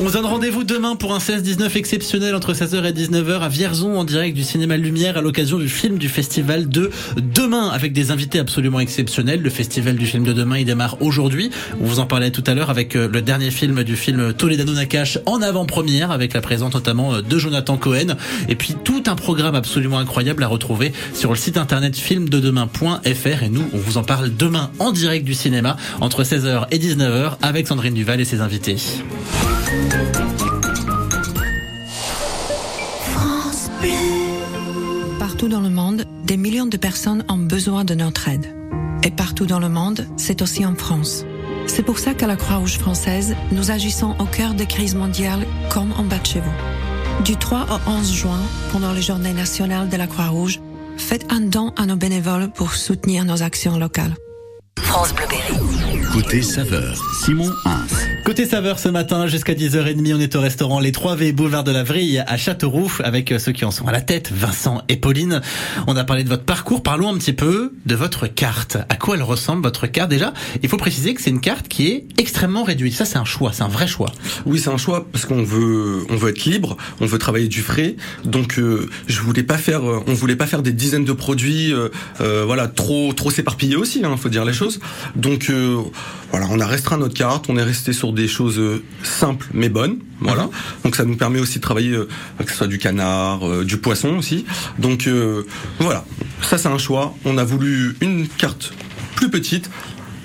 On 0.00 0.06
se 0.06 0.12
donne 0.12 0.26
rendez-vous 0.26 0.62
demain 0.62 0.94
pour 0.94 1.12
un 1.12 1.18
16-19 1.18 1.76
exceptionnel 1.76 2.36
entre 2.36 2.52
16h 2.52 2.84
et 2.84 2.92
19h 2.92 3.40
à 3.40 3.48
Vierzon 3.48 3.98
en 3.98 4.04
direct 4.04 4.36
du 4.36 4.44
cinéma 4.44 4.76
Lumière 4.76 5.16
à 5.16 5.22
l'occasion 5.22 5.58
du 5.58 5.68
film 5.68 5.98
du 5.98 6.08
festival 6.08 6.68
de 6.68 6.90
demain 7.16 7.70
avec 7.70 7.92
des 7.92 8.12
invités 8.12 8.38
absolument 8.38 8.78
exceptionnels. 8.78 9.42
Le 9.42 9.50
festival 9.50 9.96
du 9.96 10.06
film 10.06 10.22
de 10.22 10.32
demain, 10.32 10.58
il 10.58 10.66
démarre 10.66 11.02
aujourd'hui. 11.02 11.50
On 11.80 11.86
vous 11.86 11.98
en 11.98 12.06
parlait 12.06 12.30
tout 12.30 12.44
à 12.46 12.54
l'heure 12.54 12.70
avec 12.70 12.94
euh, 12.94 13.08
le 13.12 13.22
dernier 13.22 13.50
film 13.50 13.82
du 13.82 13.96
film 13.96 14.32
Toledano 14.34 14.72
Nakash 14.72 15.18
en 15.26 15.42
avant-première 15.42 16.12
avec 16.12 16.32
la 16.32 16.42
présence 16.42 16.74
notamment 16.74 17.14
euh, 17.14 17.20
de 17.20 17.36
Jonathan 17.36 17.76
Cohen 17.76 18.14
et 18.48 18.54
puis 18.54 18.76
tout 18.84 19.02
un 19.08 19.16
programme 19.16 19.56
absolument 19.56 19.98
incroyable 19.98 20.44
à 20.44 20.46
retrouver 20.46 20.92
sur 21.12 21.30
le 21.30 21.36
site 21.36 21.56
internet 21.56 21.96
filmdedemain.fr 21.96 23.42
et 23.42 23.48
nous, 23.48 23.64
on 23.72 23.78
vous 23.78 23.98
en 23.98 24.04
parle 24.04 24.30
demain 24.36 24.70
en 24.78 24.92
direct 24.92 25.24
du 25.24 25.34
cinéma 25.34 25.76
entre 26.00 26.22
16h 26.22 26.66
et 26.70 26.78
19h 26.78 27.38
avec 27.42 27.66
Sandrine 27.66 27.94
Duval 27.94 28.20
et 28.20 28.24
ses 28.24 28.40
invités. 28.40 28.76
Partout 35.18 35.48
dans 35.48 35.60
le 35.60 35.70
monde, 35.70 36.04
des 36.24 36.36
millions 36.36 36.66
de 36.66 36.76
personnes 36.76 37.24
ont 37.28 37.36
besoin 37.36 37.84
de 37.84 37.94
notre 37.94 38.28
aide. 38.28 38.46
Et 39.04 39.10
partout 39.10 39.46
dans 39.46 39.60
le 39.60 39.68
monde, 39.68 40.06
c'est 40.16 40.42
aussi 40.42 40.66
en 40.66 40.74
France. 40.74 41.24
C'est 41.66 41.82
pour 41.82 41.98
ça 41.98 42.14
qu'à 42.14 42.26
la 42.26 42.36
Croix-Rouge 42.36 42.78
française, 42.78 43.36
nous 43.52 43.70
agissons 43.70 44.16
au 44.18 44.24
cœur 44.24 44.54
des 44.54 44.66
crises 44.66 44.94
mondiales 44.94 45.46
comme 45.70 45.92
en 45.92 46.02
bas 46.02 46.18
de 46.18 46.26
chez 46.26 46.40
vous. 46.40 47.24
Du 47.24 47.36
3 47.36 47.66
au 47.70 47.90
11 47.90 48.12
juin, 48.12 48.40
pendant 48.72 48.92
les 48.92 49.02
journées 49.02 49.32
nationales 49.32 49.88
de 49.88 49.96
la 49.96 50.06
Croix-Rouge, 50.06 50.60
faites 50.96 51.26
un 51.30 51.40
don 51.40 51.72
à 51.76 51.86
nos 51.86 51.96
bénévoles 51.96 52.50
pour 52.50 52.74
soutenir 52.74 53.24
nos 53.24 53.42
actions 53.42 53.78
locales. 53.78 54.14
France 54.78 55.14
Bleu. 55.14 55.26
Côté 56.12 56.42
saveur, 56.42 56.96
Simon 57.24 57.52
Hins. 57.64 57.97
Côté 58.28 58.44
saveur 58.44 58.78
ce 58.78 58.90
matin, 58.90 59.26
jusqu'à 59.26 59.54
10h30, 59.54 60.14
on 60.14 60.20
est 60.20 60.36
au 60.36 60.40
restaurant 60.42 60.80
Les 60.80 60.90
3V 60.90 61.32
Boulevard 61.32 61.64
de 61.64 61.72
la 61.72 61.82
Vrille 61.82 62.22
à 62.26 62.36
Châteauroux 62.36 62.92
avec 63.02 63.32
euh, 63.32 63.38
ceux 63.38 63.52
qui 63.52 63.64
en 63.64 63.70
sont 63.70 63.86
à 63.86 63.90
la 63.90 64.02
tête, 64.02 64.30
Vincent 64.30 64.82
et 64.90 64.96
Pauline. 64.96 65.40
On 65.86 65.96
a 65.96 66.04
parlé 66.04 66.24
de 66.24 66.28
votre 66.28 66.42
parcours, 66.44 66.82
parlons 66.82 67.08
un 67.08 67.16
petit 67.16 67.32
peu 67.32 67.72
de 67.86 67.94
votre 67.94 68.26
carte. 68.26 68.76
À 68.90 68.96
quoi 68.96 69.16
elle 69.16 69.22
ressemble 69.22 69.62
votre 69.62 69.86
carte? 69.86 70.10
Déjà, 70.10 70.34
il 70.62 70.68
faut 70.68 70.76
préciser 70.76 71.14
que 71.14 71.22
c'est 71.22 71.30
une 71.30 71.40
carte 71.40 71.68
qui 71.68 71.86
est 71.86 72.04
extrêmement 72.18 72.64
réduite. 72.64 72.92
Ça 72.92 73.06
c'est 73.06 73.16
un 73.16 73.24
choix, 73.24 73.54
c'est 73.54 73.62
un 73.62 73.68
vrai 73.68 73.86
choix. 73.86 74.12
Oui, 74.44 74.58
c'est 74.58 74.68
un 74.68 74.76
choix 74.76 75.06
parce 75.10 75.24
qu'on 75.24 75.42
veut, 75.42 76.04
on 76.10 76.16
veut 76.16 76.28
être 76.28 76.44
libre, 76.44 76.76
on 77.00 77.06
veut 77.06 77.18
travailler 77.18 77.48
du 77.48 77.62
frais. 77.62 77.96
Donc, 78.26 78.58
euh, 78.58 78.90
je 79.06 79.22
voulais 79.22 79.42
pas 79.42 79.56
faire, 79.56 79.88
euh, 79.88 80.04
on 80.06 80.12
voulait 80.12 80.36
pas 80.36 80.46
faire 80.46 80.60
des 80.60 80.72
dizaines 80.72 81.06
de 81.06 81.14
produits, 81.14 81.72
euh, 81.72 81.88
euh, 82.20 82.44
voilà, 82.44 82.68
trop, 82.68 83.10
trop 83.14 83.30
s'éparpiller 83.30 83.76
aussi. 83.76 84.04
Hein, 84.04 84.18
faut 84.18 84.28
dire 84.28 84.44
les 84.44 84.52
choses. 84.52 84.80
Donc, 85.16 85.50
voilà, 86.30 86.46
on 86.50 86.60
a 86.60 86.66
restreint 86.66 86.98
notre 86.98 87.14
carte, 87.14 87.46
on 87.48 87.56
est 87.56 87.62
resté 87.62 87.94
sur 87.94 88.12
des 88.18 88.28
choses 88.28 88.58
euh, 88.58 88.82
simples 89.02 89.48
mais 89.54 89.68
bonnes. 89.68 89.98
Voilà. 90.20 90.50
Donc, 90.84 90.96
ça 90.96 91.04
nous 91.04 91.16
permet 91.16 91.38
aussi 91.38 91.58
de 91.58 91.62
travailler, 91.62 91.92
euh, 91.92 92.08
que 92.44 92.50
ce 92.50 92.56
soit 92.56 92.66
du 92.66 92.78
canard, 92.78 93.48
euh, 93.48 93.64
du 93.64 93.76
poisson 93.78 94.16
aussi. 94.18 94.44
Donc, 94.78 95.06
euh, 95.06 95.44
voilà, 95.78 96.04
ça 96.42 96.58
c'est 96.58 96.68
un 96.68 96.78
choix. 96.78 97.14
On 97.24 97.38
a 97.38 97.44
voulu 97.44 97.96
une 98.00 98.26
carte 98.28 98.72
plus 99.14 99.30
petite 99.30 99.70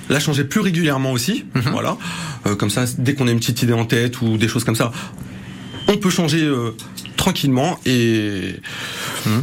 la 0.09 0.19
changer 0.19 0.43
plus 0.43 0.59
régulièrement 0.59 1.13
aussi. 1.13 1.45
Voilà. 1.55 1.97
Euh, 2.45 2.55
comme 2.55 2.69
ça, 2.69 2.83
dès 2.97 3.13
qu'on 3.13 3.27
a 3.27 3.31
une 3.31 3.39
petite 3.39 3.62
idée 3.63 3.73
en 3.73 3.85
tête 3.85 4.21
ou 4.21 4.38
des 4.38 4.50
choses 4.50 4.65
comme 4.65 4.75
ça, 4.75 4.91
on 5.88 5.97
peut 5.97 6.09
changer 6.09 6.51
tranquillement 7.15 7.79
et 7.85 8.55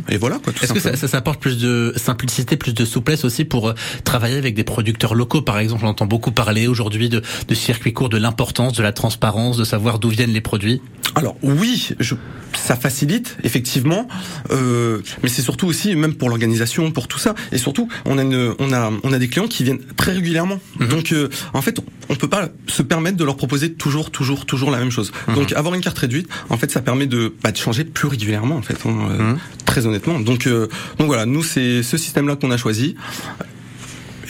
et 0.09 0.17
voilà 0.17 0.39
quoi. 0.39 0.53
Est-ce 0.63 0.73
que 0.73 0.81
ça, 0.81 0.97
ça, 0.97 1.09
ça 1.09 1.17
apporte 1.19 1.41
plus 1.41 1.59
de 1.59 1.93
simplicité, 1.97 2.57
plus 2.57 2.75
de 2.75 2.85
souplesse 2.85 3.25
aussi 3.25 3.45
pour 3.45 3.69
euh, 3.69 3.75
travailler 4.05 4.37
avec 4.37 4.55
des 4.55 4.65
producteurs 4.65 5.15
locaux? 5.15 5.43
Par 5.43 5.59
exemple, 5.59 5.85
on 5.85 5.89
entend 5.89 6.07
beaucoup 6.07 6.33
parler 6.33 6.67
aujourd'hui 6.67 7.09
de, 7.09 7.23
de 7.49 7.55
circuits 7.55 7.93
courts, 7.93 8.09
de 8.09 8.19
l'importance, 8.19 8.75
de 8.75 8.83
la 8.83 8.93
transparence, 8.93 9.57
de 9.57 9.65
savoir 9.65 9.99
d'où 9.99 10.09
viennent 10.09 10.33
les 10.33 10.41
produits. 10.41 10.81
Alors 11.17 11.37
oui, 11.43 11.91
je, 11.99 12.15
ça 12.55 12.77
facilite 12.77 13.37
effectivement, 13.43 14.07
euh, 14.51 15.01
mais 15.23 15.29
c'est 15.29 15.43
surtout 15.43 15.67
aussi 15.67 15.97
même 15.97 16.15
pour 16.15 16.29
l'organisation, 16.29 16.91
pour 16.93 17.09
tout 17.09 17.19
ça, 17.19 17.35
et 17.51 17.59
surtout 17.59 17.89
on 18.05 18.17
a 18.17 18.23
une, 18.23 18.55
on 18.59 18.73
a 18.73 18.93
on 19.03 19.13
a 19.13 19.19
des 19.19 19.29
clients 19.29 19.49
qui 19.49 19.65
viennent 19.65 19.81
très 19.97 20.13
régulièrement. 20.13 20.61
Donc 20.79 21.13
euh, 21.13 21.29
en 21.53 21.63
fait, 21.63 21.81
on 22.09 22.15
peut 22.15 22.29
pas 22.29 22.49
se 22.69 22.83
permettre 22.83 23.17
de 23.17 23.25
leur 23.25 23.37
proposer 23.37 23.73
toujours, 23.73 24.11
toujours, 24.11 24.47
toujours 24.47 24.71
la 24.71 24.79
même 24.79 24.91
chose. 24.91 25.11
Donc 25.35 25.53
avoir 25.53 25.75
une 25.75 25.81
carte 25.81 25.99
réduite, 25.99 26.29
en 26.49 26.57
fait, 26.57 26.71
ça 26.71 26.81
permet 26.81 27.07
de, 27.07 27.35
bah, 27.43 27.51
de 27.51 27.57
changer 27.57 27.85
plus 27.85 28.09
régulièrement 28.09 28.57
en 28.57 28.63
fait, 28.63 28.79
hein, 28.87 28.97
euh, 29.11 29.35
très 29.71 29.87
honnêtement. 29.87 30.19
Donc 30.21 30.47
euh, 30.47 30.67
donc 30.99 31.07
voilà, 31.07 31.27
nous 31.27 31.43
c'est 31.45 31.83
ce 31.83 31.97
système-là 31.97 32.37
qu'on 32.37 32.51
a 32.51 32.57
choisi. 32.57 32.97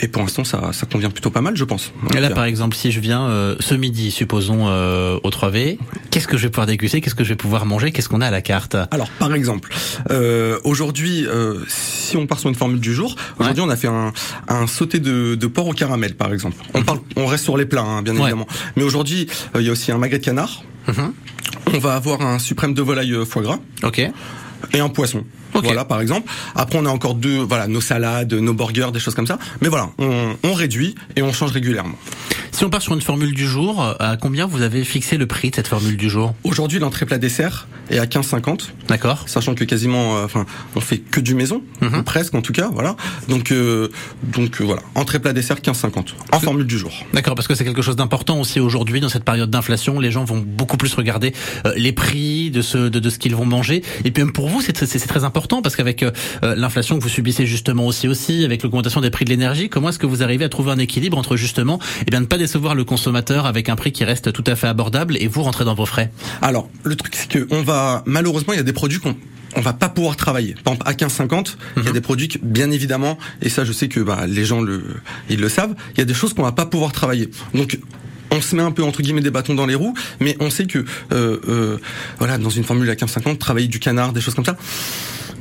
Et 0.03 0.09
pour 0.09 0.23
l'instant, 0.23 0.45
ça, 0.45 0.71
ça 0.73 0.87
convient 0.87 1.11
plutôt 1.11 1.29
pas 1.31 1.43
mal, 1.43 1.59
je 1.59 1.65
pense. 1.65 1.93
Et 2.17 2.21
là, 2.21 2.29
Donc, 2.29 2.37
par 2.37 2.47
exemple, 2.47 2.75
si 2.75 2.91
je 2.91 3.01
viens 3.01 3.25
euh, 3.29 3.55
ce 3.61 3.75
midi, 3.75 4.11
supposons 4.11 4.67
euh, 4.69 5.19
au 5.23 5.29
3V, 5.29 5.77
qu'est-ce 6.11 6.27
que 6.27 6.39
je 6.39 6.45
vais 6.45 6.49
pouvoir 6.49 6.67
déguster? 6.67 7.03
Qu'est-ce 7.03 7.15
que 7.15 7.23
je 7.23 7.29
vais 7.29 7.37
pouvoir 7.37 7.67
manger? 7.67 7.93
Qu'est-ce 7.93 8.09
qu'on 8.09 8.23
a 8.23 8.29
à 8.29 8.31
la 8.31 8.41
carte? 8.41 8.77
Alors, 8.93 9.11
par 9.19 9.35
exemple, 9.35 9.69
euh, 10.11 10.59
aujourd'hui, 10.65 11.27
euh, 11.27 11.59
si 11.69 12.17
on 12.17 12.27
part 12.27 12.39
sur 12.39 12.49
une 12.49 12.55
formule 12.55 12.81
du 12.81 12.95
jour, 12.95 13.15
aujourd'hui, 13.39 13.63
on 13.63 13.69
a 13.69 13.77
fait 13.77 13.89
un, 13.89 14.15
un 14.49 14.67
sauté 14.67 15.01
de, 15.01 15.35
de 15.35 15.47
porc 15.47 15.69
au 15.69 15.75
caramel, 15.75 16.15
par 16.15 16.33
exemple. 16.33 16.57
On 16.73 16.81
parle, 16.83 17.01
on 17.17 17.27
reste 17.27 17.45
sur 17.45 17.59
les 17.59 17.67
plats, 17.67 17.83
hein, 17.83 18.01
bien 18.01 18.15
Ouais. 18.15 18.21
évidemment. 18.23 18.47
Mais 18.77 18.85
aujourd'hui, 18.85 19.27
euh, 19.55 19.61
il 19.61 19.67
y 19.67 19.69
a 19.69 19.73
aussi 19.73 19.93
un 19.93 19.99
magret 19.99 20.19
de 20.19 20.25
canard. 20.25 20.63
Mhm. 20.89 21.13
On 21.75 21.79
va 21.79 21.95
avoir 21.95 22.23
un 22.23 22.39
suprême 22.39 22.73
de 22.73 22.81
volaille 22.81 23.13
euh, 23.13 23.27
foie 23.27 23.43
gras 23.43 23.59
Ok. 23.83 24.01
Et 24.73 24.81
un 24.81 24.88
poisson. 24.88 25.25
Voilà, 25.67 25.85
par 25.85 26.00
exemple. 26.00 26.31
Après, 26.55 26.79
on 26.79 26.87
a 26.87 26.90
encore 26.90 27.14
deux, 27.14 27.38
voilà, 27.38 27.67
nos 27.67 27.81
salades, 27.81 28.33
nos 28.33 28.55
burgers, 28.55 28.90
des 28.93 29.00
choses 29.00 29.14
comme 29.14 29.26
ça. 29.26 29.38
Mais 29.61 29.69
voilà, 29.69 29.90
on, 29.99 30.37
on 30.43 30.52
réduit 30.55 30.95
et 31.17 31.23
on 31.23 31.33
change 31.33 31.52
régulièrement. 31.52 31.97
Si 32.52 32.64
on 32.64 32.71
part 32.71 32.83
sur 32.83 32.95
une 32.95 33.00
formule 33.00 33.33
du 33.33 33.47
jour, 33.47 33.83
euh, 33.83 33.95
à 34.00 34.17
combien 34.17 34.45
vous 34.47 34.62
avez 34.62 34.85
fixé 34.85 35.17
le 35.17 35.26
prix 35.26 35.50
de 35.50 35.55
cette 35.57 35.69
formule 35.69 35.97
du 35.97 36.11
jour? 36.11 36.35
Aujourd'hui, 36.45 36.79
l'entrée 36.79 37.07
plat 37.07 37.17
dessert 37.19 37.69
est 37.90 37.99
à 37.99 38.07
15,50. 38.07 38.73
D'accord 38.88 39.29
sachant 39.29 39.55
que 39.55 39.64
quasiment, 39.64 40.17
euh, 40.17 40.25
enfin, 40.25 40.45
on 40.75 40.81
fait 40.81 40.99
que 40.99 41.21
du 41.21 41.35
maison, 41.35 41.62
Mhm. 41.81 42.00
ou 42.00 42.02
presque 42.02 42.35
en 42.35 42.43
tout 42.43 42.52
cas, 42.52 42.69
voilà. 42.73 42.97
Donc, 43.29 43.52
euh, 43.52 43.88
donc 44.23 44.61
euh, 44.61 44.64
voilà, 44.64 44.83
entrée 44.95 45.21
plat 45.21 45.33
dessert 45.33 45.61
15,50 45.62 46.14
en 46.33 46.40
formule 46.40 46.67
du 46.67 46.76
jour. 46.79 46.93
D'accord, 47.14 47.35
parce 47.35 47.47
que 47.49 47.55
c'est 47.55 47.64
quelque 47.64 47.83
chose 47.83 47.97
d'important 47.97 48.38
aussi 48.40 48.61
aujourd'hui 48.61 49.00
dans 49.00 49.09
cette 49.09 49.25
période 49.25 49.50
d'inflation. 49.50 49.99
Les 50.00 50.11
gens 50.11 50.25
vont 50.25 50.43
beaucoup 50.45 50.76
plus 50.76 50.93
regarder 50.95 51.33
les 51.76 51.93
prix 51.93 52.50
de 52.50 52.62
ce 52.62 52.79
de, 52.79 52.99
de 52.99 53.11
ce 53.11 53.19
qu'ils 53.19 53.35
vont 53.37 53.45
manger. 53.47 53.83
Et 54.05 54.11
puis 54.11 54.23
même 54.25 54.33
pour 54.33 54.49
vous, 54.49 54.61
c'est 54.61 54.73
très 55.07 55.25
important 55.25 55.50
parce 55.59 55.76
qu'avec 55.76 56.02
euh, 56.02 56.11
euh, 56.42 56.54
l'inflation 56.54 56.97
que 56.99 57.02
vous 57.02 57.09
subissez 57.09 57.47
justement 57.47 57.87
aussi 57.87 58.09
aussi, 58.09 58.45
avec 58.45 58.62
l'augmentation 58.62 59.00
des 59.00 59.11
prix 59.11 59.25
de 59.25 59.30
l'énergie, 59.30 59.69
comment 59.69 59.88
est-ce 59.88 59.99
que 59.99 60.07
vous 60.07 60.23
arrivez 60.23 60.45
à 60.45 60.49
trouver 60.49 60.71
un 60.71 60.78
équilibre 60.78 61.19
entre 61.19 61.37
justement, 61.37 61.78
eh 62.07 62.11
bien, 62.11 62.21
ne 62.21 62.26
pas 62.26 62.38
décevoir 62.38 62.75
le 62.75 62.85
consommateur 62.85 63.47
avec 63.47 63.69
un 63.69 63.76
prix 63.76 63.92
qui 63.92 64.04
reste 64.04 64.33
tout 64.33 64.45
à 64.47 64.57
fait 64.57 64.69
abordable 64.69 65.16
et 65.19 65.26
vous 65.26 65.42
rentrer 65.42 65.64
dans 65.64 65.75
vos 65.75 65.87
frais? 65.87 66.11
Alors, 66.40 66.71
le 66.85 66.95
truc 66.95 67.14
c'est 67.16 67.28
que 67.28 67.47
on 67.50 67.62
va 67.62 68.02
malheureusement, 68.07 68.52
il 68.52 68.57
y 68.57 68.61
a 68.61 68.64
des 68.64 68.73
produits 68.73 69.00
qu'on 69.00 69.16
on 69.57 69.61
va 69.61 69.73
pas 69.73 69.88
pouvoir 69.88 70.16
travailler. 70.16 70.54
Par 70.62 70.75
exemple, 70.75 70.88
à 70.88 70.92
15,50, 70.92 71.57
il 71.78 71.85
y 71.85 71.88
a 71.88 71.92
des 71.92 72.00
produits 72.00 72.28
que, 72.28 72.38
bien 72.40 72.71
évidemment, 72.71 73.19
et 73.42 73.49
ça, 73.49 73.64
je 73.64 73.73
sais 73.73 73.88
que 73.88 74.00
bah, 74.00 74.26
les 74.28 74.45
gens 74.45 74.61
le, 74.61 74.83
ils 75.28 75.40
le 75.40 75.49
savent. 75.49 75.75
Il 75.95 75.99
y 75.99 76.02
a 76.02 76.04
des 76.04 76.14
choses 76.14 76.35
qu'on 76.35 76.42
va 76.42 76.52
pas 76.52 76.66
pouvoir 76.66 76.92
travailler. 76.92 77.30
Donc 77.54 77.78
on 78.31 78.41
se 78.41 78.55
met 78.57 78.63
un 78.63 78.71
peu 78.73 78.83
entre 78.85 79.03
guillemets 79.03 79.21
des 79.21 79.31
bâtons 79.31 79.55
dans 79.55 79.67
les 79.67 79.75
roues, 79.75 79.95
mais 80.21 80.37
on 80.41 80.51
sait 80.51 80.67
que 80.67 80.79
euh, 81.13 81.39
euh, 81.49 81.77
voilà 82.19 82.39
dans 82.39 82.51
une 82.51 82.65
formule 82.65 82.89
à 82.91 82.95
15,50, 82.95 83.39
travailler 83.39 83.69
du 83.69 83.79
canard, 83.81 84.13
des 84.13 84.21
choses 84.21 84.35
comme 84.35 84.45
ça, 84.45 84.57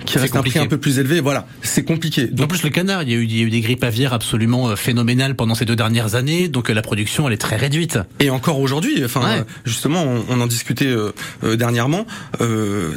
qui 0.06 0.18
reste 0.18 0.36
un 0.36 0.42
prix 0.42 0.58
un 0.60 0.66
peu 0.68 0.78
plus 0.78 0.98
élevé, 0.98 1.20
voilà, 1.20 1.46
c'est 1.62 1.84
compliqué. 1.84 2.30
En 2.32 2.36
Donc 2.36 2.50
plus, 2.50 2.64
le 2.64 2.70
canard, 2.70 3.04
il 3.04 3.10
y, 3.10 3.14
a 3.14 3.18
eu, 3.18 3.24
il 3.26 3.36
y 3.38 3.42
a 3.42 3.44
eu 3.44 3.50
des 3.50 3.62
grippes 3.62 3.84
aviaires 3.84 4.14
absolument 4.14 4.70
euh, 4.70 4.76
phénoménales 4.76 5.36
pendant 5.36 5.56
ces 5.56 5.66
deux 5.66 5.76
dernières 5.76 6.16
années, 6.16 6.48
donc 6.48 6.70
euh, 6.70 6.74
la 6.74 6.82
production, 6.82 7.28
elle 7.28 7.34
est 7.34 7.38
très 7.38 7.58
réduite. 7.58 8.00
Et 8.20 8.30
encore 8.30 8.60
aujourd'hui, 8.60 9.04
enfin 9.04 9.20
Ouais. 9.22 9.40
euh, 9.40 9.44
justement, 9.66 10.04
on, 10.04 10.26
on 10.30 10.42
en 10.42 10.48
discutait 10.48 10.88
euh, 10.88 11.12
euh, 11.44 11.56
dernièrement. 11.58 12.08
Euh, 12.42 12.92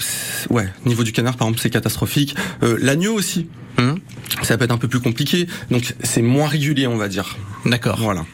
ouais, 0.51 0.69
niveau 0.87 1.03
du 1.05 1.13
canard, 1.13 1.37
par 1.37 1.49
exemple, 1.49 1.61
c'est 1.61 1.71
catastrophique. 1.71 2.35
Euh, 2.63 2.79
L'agneau 2.81 3.13
aussi. 3.15 3.49
Hum. 3.79 3.99
ça 4.43 4.59
peut 4.59 4.65
être 4.65 4.71
un 4.73 4.77
peu 4.77 4.87
plus 4.87 5.01
compliqué. 5.01 5.47
Donc 5.71 5.95
c'est 6.03 6.21
moins 6.21 6.47
régulier, 6.47 6.87
on 6.87 6.99
va 6.99 7.09
dire. 7.09 7.37
D'accord. 7.65 7.99
Voilà. 8.01 8.25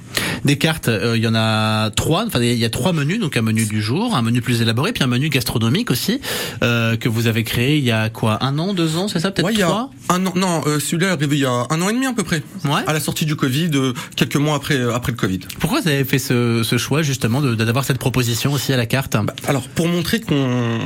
Des 0.44 0.58
cartes, 0.58 0.88
euh, 0.88 1.16
il 1.16 1.22
y 1.22 1.26
en 1.26 1.34
a 1.34 1.90
trois. 1.90 2.24
Enfin, 2.26 2.40
il 2.40 2.52
y 2.54 2.64
a 2.64 2.70
trois 2.70 2.92
menus, 2.92 3.20
donc 3.20 3.36
un 3.36 3.42
menu 3.42 3.66
du 3.66 3.82
jour, 3.82 4.14
un 4.14 4.22
menu 4.22 4.40
plus 4.40 4.62
élaboré, 4.62 4.92
puis 4.92 5.02
un 5.04 5.08
menu 5.08 5.28
gastronomique 5.28 5.90
aussi 5.90 6.20
euh, 6.62 6.96
que 6.96 7.08
vous 7.08 7.26
avez 7.26 7.44
créé 7.44 7.78
il 7.78 7.84
y 7.84 7.90
a 7.90 8.08
quoi, 8.10 8.42
un 8.44 8.58
an, 8.58 8.74
deux 8.74 8.96
ans, 8.96 9.08
c'est 9.08 9.20
ça, 9.20 9.30
peut-être 9.30 9.46
Ouais, 9.46 9.54
y 9.54 9.62
a 9.62 9.88
un 10.08 10.26
an, 10.26 10.32
non, 10.36 10.62
euh, 10.66 10.78
celui-là 10.80 11.08
est 11.08 11.10
arrivé 11.10 11.36
il 11.36 11.42
y 11.42 11.44
a 11.44 11.66
un 11.70 11.82
an 11.82 11.88
et 11.88 11.92
demi 11.92 12.06
à 12.06 12.12
peu 12.12 12.22
près. 12.22 12.42
Ouais. 12.64 12.80
À 12.86 12.92
la 12.92 13.00
sortie 13.00 13.26
du 13.26 13.36
Covid, 13.36 13.70
quelques 14.16 14.36
mois 14.36 14.56
après 14.56 14.80
après 14.92 15.12
le 15.12 15.18
Covid. 15.18 15.40
Pourquoi 15.58 15.80
vous 15.80 15.88
avez 15.88 16.04
fait 16.04 16.18
ce, 16.18 16.62
ce 16.62 16.78
choix 16.78 17.02
justement 17.02 17.40
d'avoir 17.42 17.84
cette 17.84 17.98
proposition 17.98 18.52
aussi 18.52 18.72
à 18.72 18.76
la 18.76 18.86
carte? 18.86 19.16
Bah, 19.22 19.34
alors 19.46 19.62
pour 19.68 19.88
montrer 19.88 20.20
qu'on 20.20 20.78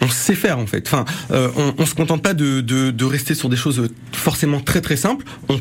on 0.00 0.08
sait 0.08 0.34
faire 0.34 0.58
en 0.58 0.66
fait. 0.66 0.86
Enfin, 0.86 1.04
euh, 1.32 1.48
on, 1.56 1.74
on 1.78 1.86
se 1.86 1.94
contente 1.94 2.22
pas 2.22 2.34
de, 2.34 2.60
de, 2.60 2.90
de 2.90 3.04
rester 3.04 3.34
sur 3.34 3.48
des 3.48 3.56
choses 3.56 3.88
forcément 4.12 4.60
très 4.60 4.80
très 4.80 4.96
simples. 4.96 5.24
On 5.48 5.58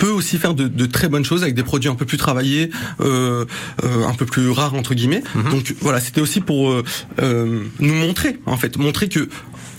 peut 0.00 0.10
aussi 0.10 0.38
faire 0.38 0.54
de, 0.54 0.66
de 0.66 0.86
très 0.86 1.08
bonnes 1.08 1.26
choses 1.26 1.42
avec 1.42 1.54
des 1.54 1.62
produits 1.62 1.90
un 1.90 1.94
peu 1.94 2.06
plus 2.06 2.16
travaillés, 2.16 2.70
euh, 3.00 3.44
euh, 3.84 4.06
un 4.08 4.14
peu 4.14 4.26
plus 4.26 4.50
rares 4.50 4.74
entre 4.74 4.94
guillemets. 4.94 5.22
Donc 5.50 5.74
voilà, 5.80 6.00
c'était 6.00 6.22
aussi 6.22 6.40
pour 6.40 6.70
euh, 6.70 6.82
euh, 7.20 7.64
nous 7.78 7.94
montrer 7.94 8.40
en 8.46 8.56
fait, 8.56 8.78
montrer 8.78 9.08
que 9.08 9.28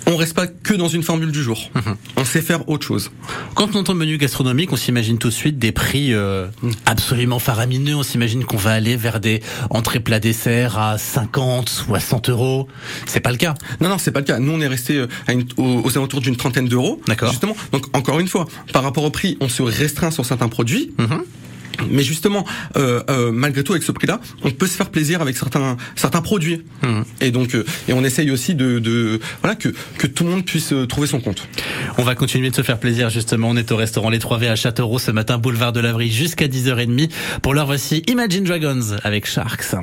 on 0.07 0.15
reste 0.15 0.33
pas 0.33 0.47
que 0.47 0.73
dans 0.73 0.87
une 0.87 1.03
formule 1.03 1.31
du 1.31 1.41
jour. 1.43 1.69
On 2.17 2.25
sait 2.25 2.41
faire 2.41 2.67
autre 2.69 2.85
chose. 2.85 3.11
Quand 3.55 3.75
on 3.75 3.79
entend 3.79 3.93
menu 3.93 4.17
gastronomique, 4.17 4.71
on 4.73 4.75
s'imagine 4.75 5.17
tout 5.17 5.29
de 5.29 5.33
suite 5.33 5.59
des 5.59 5.71
prix 5.71 6.13
euh, 6.13 6.47
absolument 6.85 7.39
faramineux. 7.39 7.95
On 7.95 8.03
s'imagine 8.03 8.43
qu'on 8.45 8.57
va 8.57 8.71
aller 8.71 8.95
vers 8.95 9.19
des 9.19 9.41
entrées 9.69 9.99
plats 9.99 10.19
desserts 10.19 10.77
à 10.77 10.97
50, 10.97 11.69
60 11.69 12.29
euros. 12.29 12.67
C'est 13.05 13.19
pas 13.19 13.31
le 13.31 13.37
cas. 13.37 13.53
Non, 13.79 13.89
non, 13.89 13.97
c'est 13.97 14.11
pas 14.11 14.19
le 14.19 14.25
cas. 14.25 14.39
Nous, 14.39 14.51
on 14.51 14.59
est 14.61 14.67
resté 14.67 14.97
euh, 14.97 15.07
à 15.27 15.33
une- 15.33 15.45
aux, 15.57 15.81
aux 15.83 15.97
alentours 15.97 16.21
d'une 16.21 16.35
trentaine 16.35 16.67
d'euros. 16.67 17.01
D'accord. 17.07 17.29
Justement. 17.29 17.55
Donc, 17.71 17.85
encore 17.95 18.19
une 18.19 18.27
fois, 18.27 18.47
par 18.73 18.83
rapport 18.83 19.03
au 19.03 19.11
prix, 19.11 19.37
on 19.41 19.49
se 19.49 19.61
restreint 19.61 20.11
sur 20.11 20.25
certains 20.25 20.49
produits. 20.49 20.91
Mhm. 20.97 21.23
Mais 21.89 22.03
justement, 22.03 22.45
euh, 22.77 23.01
euh, 23.09 23.31
malgré 23.31 23.63
tout, 23.63 23.73
avec 23.73 23.83
ce 23.83 23.91
prix-là, 23.91 24.19
on 24.43 24.51
peut 24.51 24.67
se 24.67 24.75
faire 24.75 24.89
plaisir 24.89 25.21
avec 25.21 25.37
certains 25.37 25.77
certains 25.95 26.21
produits. 26.21 26.63
Mhm. 26.83 27.03
Et 27.21 27.31
donc, 27.31 27.55
euh, 27.55 27.65
et 27.87 27.93
on 27.93 28.03
essaye 28.03 28.31
aussi 28.31 28.55
de, 28.55 28.79
de 28.79 29.19
voilà 29.41 29.55
que 29.55 29.69
que 29.97 30.07
tout 30.07 30.23
le 30.23 30.31
monde 30.31 30.45
puisse 30.45 30.73
euh, 30.73 30.85
trouver 30.85 31.07
son 31.07 31.19
compte. 31.19 31.47
On 31.97 32.03
va 32.03 32.15
continuer 32.15 32.49
de 32.49 32.55
se 32.55 32.61
faire 32.61 32.79
plaisir 32.79 33.09
justement. 33.09 33.49
On 33.49 33.55
est 33.57 33.71
au 33.71 33.75
restaurant 33.75 34.09
Les 34.09 34.19
3V 34.19 34.49
à 34.49 34.55
Châteauroux 34.55 34.99
ce 34.99 35.11
matin, 35.11 35.37
boulevard 35.37 35.73
de 35.73 35.79
l'Avry 35.79 36.11
jusqu'à 36.11 36.47
10h30. 36.47 37.09
Pour 37.41 37.53
l'heure, 37.53 37.65
voici 37.65 38.03
Imagine 38.07 38.43
Dragons 38.43 38.97
avec 39.03 39.25
Sharks. 39.25 39.75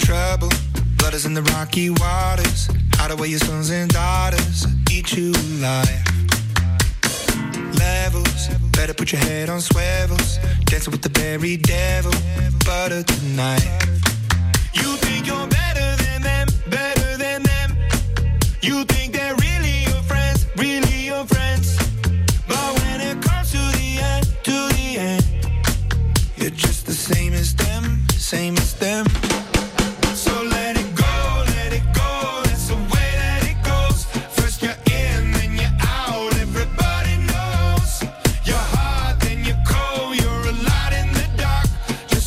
trouble. 0.00 0.54
Blood 0.96 1.14
is 1.14 1.26
in 1.26 1.34
the 1.34 1.42
rocky 1.42 1.90
waters. 1.90 2.68
Hide 3.04 3.10
away 3.10 3.28
your 3.28 3.38
sons 3.40 3.68
and 3.68 3.92
daughters. 3.92 4.66
Eat 4.90 5.12
you 5.12 5.30
alive. 5.32 6.04
Levels. 7.78 8.48
Better 8.72 8.94
put 8.94 9.12
your 9.12 9.20
head 9.20 9.50
on 9.50 9.60
swivels. 9.60 10.38
Dancing 10.64 10.90
with 10.90 11.02
the 11.02 11.10
very 11.10 11.58
devil. 11.58 12.12
Butter 12.64 13.02
tonight. 13.02 13.68
You 14.72 14.96
think 15.04 15.26
you're 15.26 15.46
better 15.48 16.02
than 16.02 16.22
them, 16.22 16.48
better 16.70 17.18
than 17.18 17.42
them. 17.42 17.76
You 18.62 18.84
think 18.84 19.03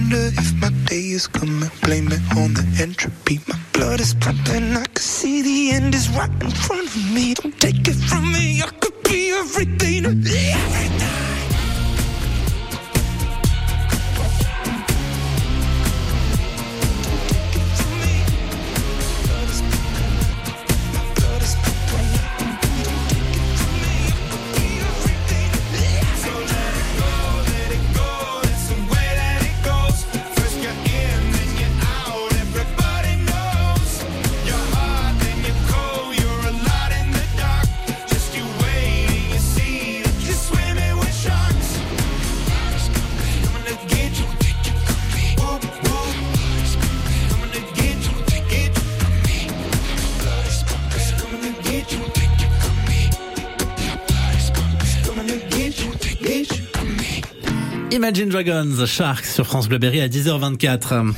Wonder 0.00 0.30
if 0.40 0.54
my 0.60 0.70
day 0.86 1.10
is 1.18 1.26
coming. 1.26 1.70
Blame 1.82 2.08
it 2.08 2.22
on 2.36 2.54
the 2.54 2.64
entropy. 2.80 3.40
My 3.48 3.58
blood 3.72 4.00
is 4.00 4.14
pumping. 4.14 4.76
I 4.76 4.84
can 4.84 4.96
see 4.96 5.42
the 5.42 5.76
end 5.76 5.94
is 5.94 6.08
right 6.10 6.30
in 6.42 6.50
front 6.50 6.79
Imagine 58.10 58.28
Dragons, 58.28 58.86
Sharks 58.86 59.24
sur 59.26 59.46
France 59.46 59.68
Bleu 59.68 59.78
Berry 59.78 60.00
à 60.00 60.08
10h24. 60.08 61.12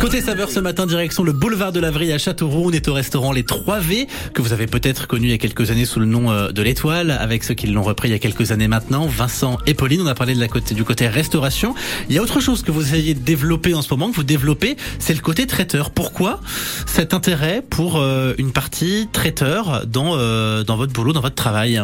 Côté 0.00 0.20
saveur 0.20 0.50
ce 0.50 0.58
matin, 0.58 0.84
direction 0.84 1.22
le 1.22 1.30
boulevard 1.32 1.70
de 1.70 1.78
la 1.78 1.92
Vrille 1.92 2.12
à 2.12 2.18
Châteauroux. 2.18 2.64
On 2.66 2.72
est 2.72 2.88
au 2.88 2.94
restaurant 2.94 3.30
Les 3.30 3.44
3V, 3.44 4.08
que 4.34 4.42
vous 4.42 4.52
avez 4.52 4.66
peut-être 4.66 5.06
connu 5.06 5.28
il 5.28 5.30
y 5.30 5.34
a 5.34 5.38
quelques 5.38 5.70
années 5.70 5.84
sous 5.84 6.00
le 6.00 6.06
nom 6.06 6.32
euh, 6.32 6.50
de 6.50 6.62
l'Étoile, 6.62 7.12
avec 7.12 7.44
ceux 7.44 7.54
qui 7.54 7.68
l'ont 7.68 7.84
repris 7.84 8.08
il 8.08 8.10
y 8.10 8.14
a 8.14 8.18
quelques 8.18 8.50
années 8.50 8.66
maintenant, 8.66 9.06
Vincent 9.06 9.58
et 9.66 9.74
Pauline. 9.74 10.00
On 10.02 10.06
a 10.08 10.16
parlé 10.16 10.34
de 10.34 10.40
la 10.40 10.48
côté, 10.48 10.74
du 10.74 10.82
côté 10.82 11.06
restauration. 11.06 11.76
Il 12.08 12.16
y 12.16 12.18
a 12.18 12.22
autre 12.22 12.40
chose 12.40 12.62
que 12.64 12.72
vous 12.72 12.82
essayez 12.82 13.14
de 13.14 13.20
développer 13.20 13.74
en 13.74 13.82
ce 13.82 13.94
moment, 13.94 14.10
que 14.10 14.16
vous 14.16 14.24
développez, 14.24 14.76
c'est 14.98 15.14
le 15.14 15.20
côté 15.20 15.46
traiteur. 15.46 15.90
Pourquoi 15.92 16.40
cet 16.86 17.14
intérêt 17.14 17.62
pour 17.70 17.98
euh, 18.00 18.34
une 18.38 18.50
partie 18.50 19.06
traiteur 19.12 19.86
dans, 19.86 20.16
euh, 20.16 20.64
dans 20.64 20.76
votre 20.76 20.92
boulot, 20.92 21.12
dans 21.12 21.20
votre 21.20 21.36
travail? 21.36 21.80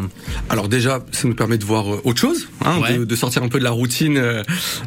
Alors 0.50 0.68
déjà, 0.68 0.98
ça 1.12 1.28
nous 1.28 1.36
permet 1.36 1.58
de 1.58 1.64
voir 1.64 1.86
autre 2.04 2.20
chose, 2.20 2.48
hein, 2.64 2.80
Ouais. 2.82 2.98
de, 2.98 3.04
de 3.04 3.14
sortir 3.16 3.44
un 3.44 3.48
peu 3.48 3.60
de 3.60 3.64
la 3.64 3.70
routine 3.70 4.18
euh, 4.32 4.42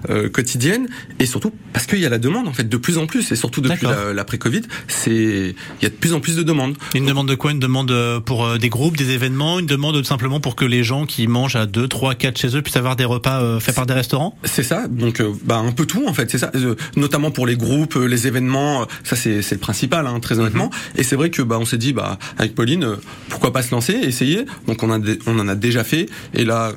euh, 0.09 0.29
quotidienne, 0.29 0.87
et 1.19 1.25
surtout 1.25 1.51
parce 1.73 1.85
qu'il 1.85 1.99
y 1.99 2.05
a 2.05 2.09
la 2.09 2.17
demande 2.19 2.47
en 2.47 2.53
fait 2.53 2.67
de 2.67 2.77
plus 2.77 2.97
en 2.97 3.05
plus, 3.07 3.31
et 3.31 3.35
surtout 3.35 3.61
depuis 3.61 3.85
la- 3.85 4.13
l'après-Covid, 4.13 4.61
c'est 4.87 5.55
il 5.81 5.83
y 5.83 5.85
a 5.85 5.89
de 5.89 5.95
plus 5.95 6.13
en 6.13 6.19
plus 6.19 6.35
de 6.35 6.43
demandes. 6.43 6.75
Une 6.95 7.05
demande 7.05 7.27
de 7.27 7.35
quoi? 7.35 7.51
Une 7.51 7.59
demande 7.59 7.91
euh, 7.91 8.19
pour 8.19 8.45
euh, 8.45 8.57
des 8.57 8.69
groupes, 8.69 8.97
des 8.97 9.11
événements 9.11 9.59
Une 9.59 9.65
demande 9.65 10.03
simplement 10.05 10.39
pour 10.39 10.55
que 10.55 10.65
les 10.65 10.83
gens 10.83 11.05
qui 11.05 11.27
mangent 11.27 11.55
à 11.55 11.65
2, 11.65 11.87
3, 11.87 12.15
4 12.15 12.37
chez 12.37 12.55
eux 12.57 12.61
puissent 12.61 12.77
avoir 12.77 12.95
des 12.95 13.05
repas 13.05 13.41
euh, 13.41 13.59
faits 13.59 13.75
par 13.75 13.85
des 13.85 13.93
restaurants? 13.93 14.37
C'est 14.43 14.63
ça, 14.63 14.87
donc 14.87 15.21
bah 15.43 15.57
un 15.57 15.71
peu 15.71 15.85
tout 15.85 16.05
en 16.07 16.13
fait, 16.13 16.29
c'est 16.31 16.37
ça, 16.37 16.51
Euh, 16.55 16.75
notamment 16.95 17.31
pour 17.31 17.45
les 17.47 17.55
groupes, 17.57 17.95
les 17.95 18.27
événements, 18.27 18.85
ça 19.03 19.15
c'est 19.15 19.41
c'est 19.41 19.55
le 19.55 19.61
principal, 19.61 20.07
hein, 20.07 20.19
très 20.19 20.39
honnêtement. 20.39 20.69
Et 20.95 21.03
c'est 21.03 21.15
vrai 21.15 21.29
que 21.29 21.41
bah 21.41 21.57
on 21.59 21.65
s'est 21.65 21.77
dit 21.77 21.93
bah 21.93 22.17
avec 22.37 22.55
Pauline, 22.55 22.83
euh, 22.83 22.95
pourquoi 23.29 23.51
pas 23.53 23.61
se 23.61 23.71
lancer, 23.71 23.93
essayer? 23.93 24.45
Donc 24.67 24.83
on 24.83 24.91
a 24.91 24.99
on 25.27 25.39
en 25.39 25.47
a 25.47 25.55
déjà 25.55 25.83
fait, 25.83 26.07
et 26.33 26.45
là 26.45 26.71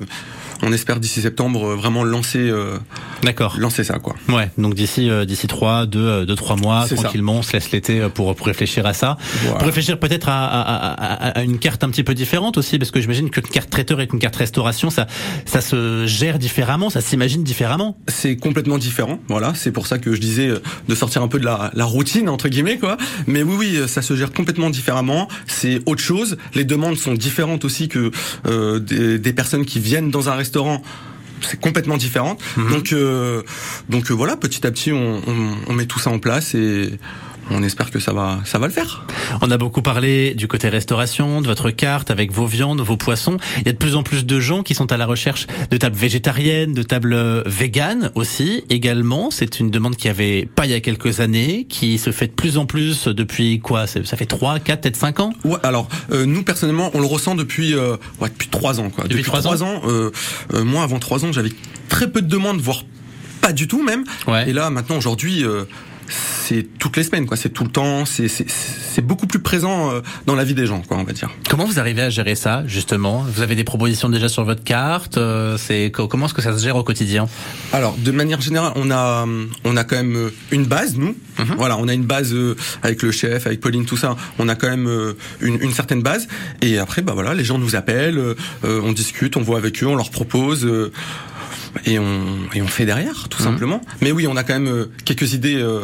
on 0.62 0.72
espère 0.72 1.00
d'ici 1.00 1.20
septembre 1.22 1.68
euh, 1.72 1.76
vraiment 1.76 2.04
lancer 2.04 2.38
euh, 2.38 2.78
D'accord. 3.22 3.56
lancer 3.58 3.84
ça 3.84 3.98
quoi. 3.98 4.14
Ouais, 4.28 4.50
donc 4.58 4.74
d'ici 4.74 5.08
euh, 5.10 5.24
d'ici 5.24 5.46
3, 5.46 5.86
2, 5.86 6.26
2 6.26 6.34
3 6.34 6.56
mois 6.56 6.84
C'est 6.88 6.96
ça. 6.96 7.02
tranquillement, 7.02 7.34
on 7.36 7.42
se 7.42 7.52
laisse 7.52 7.70
l'été 7.70 8.00
pour 8.14 8.34
pour 8.34 8.46
réfléchir 8.46 8.86
à 8.86 8.92
ça. 8.92 9.16
Voilà. 9.42 9.58
Pour 9.58 9.66
réfléchir 9.66 9.98
peut-être 9.98 10.28
à, 10.28 10.44
à, 10.46 10.60
à, 10.62 11.38
à- 11.38 11.42
une 11.42 11.58
carte 11.58 11.84
un 11.84 11.90
petit 11.90 12.02
peu 12.04 12.14
différente 12.14 12.58
aussi 12.58 12.78
parce 12.78 12.90
que 12.90 13.00
j'imagine 13.00 13.30
qu'une 13.30 13.42
carte 13.44 13.70
traiteur 13.70 14.00
et 14.00 14.08
une 14.12 14.18
carte 14.18 14.36
restauration 14.36 14.90
ça 14.90 15.06
ça 15.44 15.60
se 15.60 16.06
gère 16.06 16.38
différemment, 16.38 16.90
ça 16.90 17.00
s'imagine 17.00 17.44
différemment. 17.44 17.96
c'est 18.08 18.36
complètement 18.36 18.78
différent. 18.78 19.18
Voilà, 19.28 19.52
c'est 19.54 19.72
pour 19.72 19.86
ça 19.86 19.98
que 19.98 20.14
je 20.14 20.20
disais 20.20 20.50
de 20.88 20.94
sortir 20.94 21.22
un 21.22 21.28
peu 21.28 21.38
de 21.38 21.44
la, 21.44 21.70
la 21.74 21.84
routine 21.84 22.28
entre 22.28 22.48
guillemets 22.48 22.78
quoi. 22.78 22.96
Mais 23.26 23.42
oui, 23.42 23.54
oui, 23.58 23.78
ça 23.88 24.02
se 24.02 24.14
gère 24.16 24.32
complètement 24.32 24.70
différemment. 24.70 25.28
C'est 25.46 25.80
autre 25.86 26.02
chose. 26.02 26.36
Les 26.54 26.64
demandes 26.64 26.96
sont 26.96 27.14
différentes 27.14 27.64
aussi 27.64 27.88
que 27.88 28.10
euh, 28.46 28.78
des, 28.80 29.18
des 29.18 29.32
personnes 29.32 29.64
qui 29.64 29.78
viennent 29.80 30.10
dans 30.10 30.28
un 30.28 30.32
restaurant. 30.34 30.47
C'est 31.40 31.60
complètement 31.60 31.96
différent. 31.96 32.36
Donc, 32.70 32.92
euh, 32.92 33.42
donc 33.88 34.10
euh, 34.10 34.14
voilà, 34.14 34.36
petit 34.36 34.66
à 34.66 34.70
petit, 34.72 34.92
on, 34.92 35.22
on, 35.24 35.56
on 35.68 35.72
met 35.72 35.86
tout 35.86 36.00
ça 36.00 36.10
en 36.10 36.18
place 36.18 36.54
et 36.54 36.98
on 37.50 37.62
espère 37.62 37.90
que 37.90 37.98
ça 37.98 38.12
va, 38.12 38.40
ça 38.44 38.58
va 38.58 38.66
le 38.66 38.72
faire. 38.72 39.06
On 39.40 39.50
a 39.50 39.56
beaucoup 39.56 39.82
parlé 39.82 40.34
du 40.34 40.48
côté 40.48 40.68
restauration, 40.68 41.40
de 41.40 41.46
votre 41.46 41.70
carte 41.70 42.10
avec 42.10 42.32
vos 42.32 42.46
viandes, 42.46 42.80
vos 42.80 42.96
poissons. 42.96 43.38
Il 43.58 43.66
y 43.66 43.68
a 43.68 43.72
de 43.72 43.78
plus 43.78 43.96
en 43.96 44.02
plus 44.02 44.26
de 44.26 44.40
gens 44.40 44.62
qui 44.62 44.74
sont 44.74 44.90
à 44.92 44.96
la 44.96 45.06
recherche 45.06 45.46
de 45.70 45.76
tables 45.76 45.96
végétariennes, 45.96 46.72
de 46.72 46.82
tables 46.82 47.14
euh, 47.14 47.42
véganes 47.46 48.10
aussi. 48.14 48.64
Également, 48.70 49.30
c'est 49.30 49.60
une 49.60 49.70
demande 49.70 49.96
qui 49.96 50.08
avait 50.08 50.46
pas 50.46 50.66
il 50.66 50.72
y 50.72 50.74
a 50.74 50.80
quelques 50.80 51.20
années, 51.20 51.66
qui 51.68 51.98
se 51.98 52.10
fait 52.10 52.26
de 52.26 52.32
plus 52.32 52.58
en 52.58 52.66
plus 52.66 53.08
depuis 53.08 53.60
quoi? 53.60 53.86
Ça 53.86 54.16
fait 54.16 54.26
3, 54.26 54.58
4, 54.60 54.80
peut-être 54.80 54.96
5 54.96 55.20
ans? 55.20 55.32
Ouais, 55.44 55.58
alors 55.62 55.88
euh, 56.12 56.26
nous 56.26 56.42
personnellement, 56.42 56.90
on 56.94 57.00
le 57.00 57.06
ressent 57.06 57.34
depuis 57.34 57.74
euh, 57.74 57.96
ouais, 58.20 58.28
depuis 58.28 58.48
trois 58.48 58.80
ans 58.80 58.90
quoi. 58.90 59.04
Depuis 59.04 59.22
trois 59.22 59.40
trois 59.40 59.62
ans, 59.62 59.82
euh, 59.86 60.10
euh, 60.54 60.64
moi 60.64 60.82
avant 60.82 60.98
trois 60.98 61.24
ans, 61.24 61.32
j'avais 61.32 61.52
très 61.88 62.10
peu 62.10 62.22
de 62.22 62.28
demandes, 62.28 62.60
voire 62.60 62.84
pas 63.40 63.52
du 63.52 63.68
tout 63.68 63.82
même. 63.82 64.04
Ouais. 64.26 64.48
Et 64.50 64.52
là 64.52 64.70
maintenant 64.70 64.96
aujourd'hui. 64.96 65.44
C'est 66.08 66.66
toutes 66.78 66.96
les 66.96 67.02
semaines, 67.02 67.26
quoi. 67.26 67.36
C'est 67.36 67.50
tout 67.50 67.64
le 67.64 67.70
temps. 67.70 68.04
C'est 68.06 69.02
beaucoup 69.02 69.26
plus 69.26 69.38
présent 69.38 69.90
euh, 69.92 70.00
dans 70.26 70.34
la 70.34 70.44
vie 70.44 70.54
des 70.54 70.66
gens, 70.66 70.80
quoi, 70.82 70.96
on 70.96 71.04
va 71.04 71.12
dire. 71.12 71.30
Comment 71.48 71.64
vous 71.66 71.78
arrivez 71.78 72.02
à 72.02 72.10
gérer 72.10 72.34
ça 72.34 72.64
justement? 72.66 73.24
Vous 73.28 73.42
avez 73.42 73.54
des 73.54 73.64
propositions 73.64 74.08
déjà 74.08 74.28
sur 74.28 74.44
votre 74.44 74.64
carte 74.64 75.18
euh, 75.18 75.56
C'est 75.58 75.90
co- 75.90 76.08
comment 76.08 76.26
est-ce 76.26 76.34
que 76.34 76.42
ça 76.42 76.56
se 76.56 76.62
gère 76.62 76.76
au 76.76 76.82
quotidien? 76.84 77.28
Alors, 77.72 77.96
de 77.96 78.10
manière 78.10 78.40
générale, 78.40 78.72
on 78.76 78.90
a, 78.90 79.26
on 79.64 79.76
a 79.76 79.84
quand 79.84 79.96
même 79.96 80.16
euh, 80.16 80.30
une 80.50 80.64
base, 80.64 80.96
nous. 80.96 81.14
Voilà, 81.56 81.76
on 81.78 81.86
a 81.86 81.94
une 81.94 82.04
base 82.04 82.34
avec 82.82 83.02
le 83.02 83.12
chef, 83.12 83.46
avec 83.46 83.60
Pauline, 83.60 83.84
tout 83.84 83.96
ça. 83.96 84.16
On 84.40 84.48
a 84.48 84.56
quand 84.56 84.68
même 84.68 85.14
une, 85.40 85.62
une 85.62 85.72
certaine 85.72 86.02
base. 86.02 86.26
Et 86.62 86.78
après, 86.78 87.00
bah 87.00 87.12
voilà, 87.14 87.32
les 87.32 87.44
gens 87.44 87.58
nous 87.58 87.76
appellent, 87.76 88.20
on 88.64 88.90
discute, 88.92 89.36
on 89.36 89.42
voit 89.42 89.58
avec 89.58 89.80
eux, 89.84 89.86
on 89.86 89.94
leur 89.94 90.10
propose. 90.10 90.66
Et 91.84 91.98
on, 91.98 92.24
et 92.54 92.62
on 92.62 92.66
fait 92.68 92.86
derrière, 92.86 93.28
tout 93.28 93.42
simplement. 93.42 93.80
Mais 94.00 94.12
oui, 94.12 94.26
on 94.26 94.36
a 94.36 94.44
quand 94.44 94.54
même 94.54 94.68
euh, 94.68 94.90
quelques 95.04 95.32
idées 95.34 95.56
euh, 95.56 95.80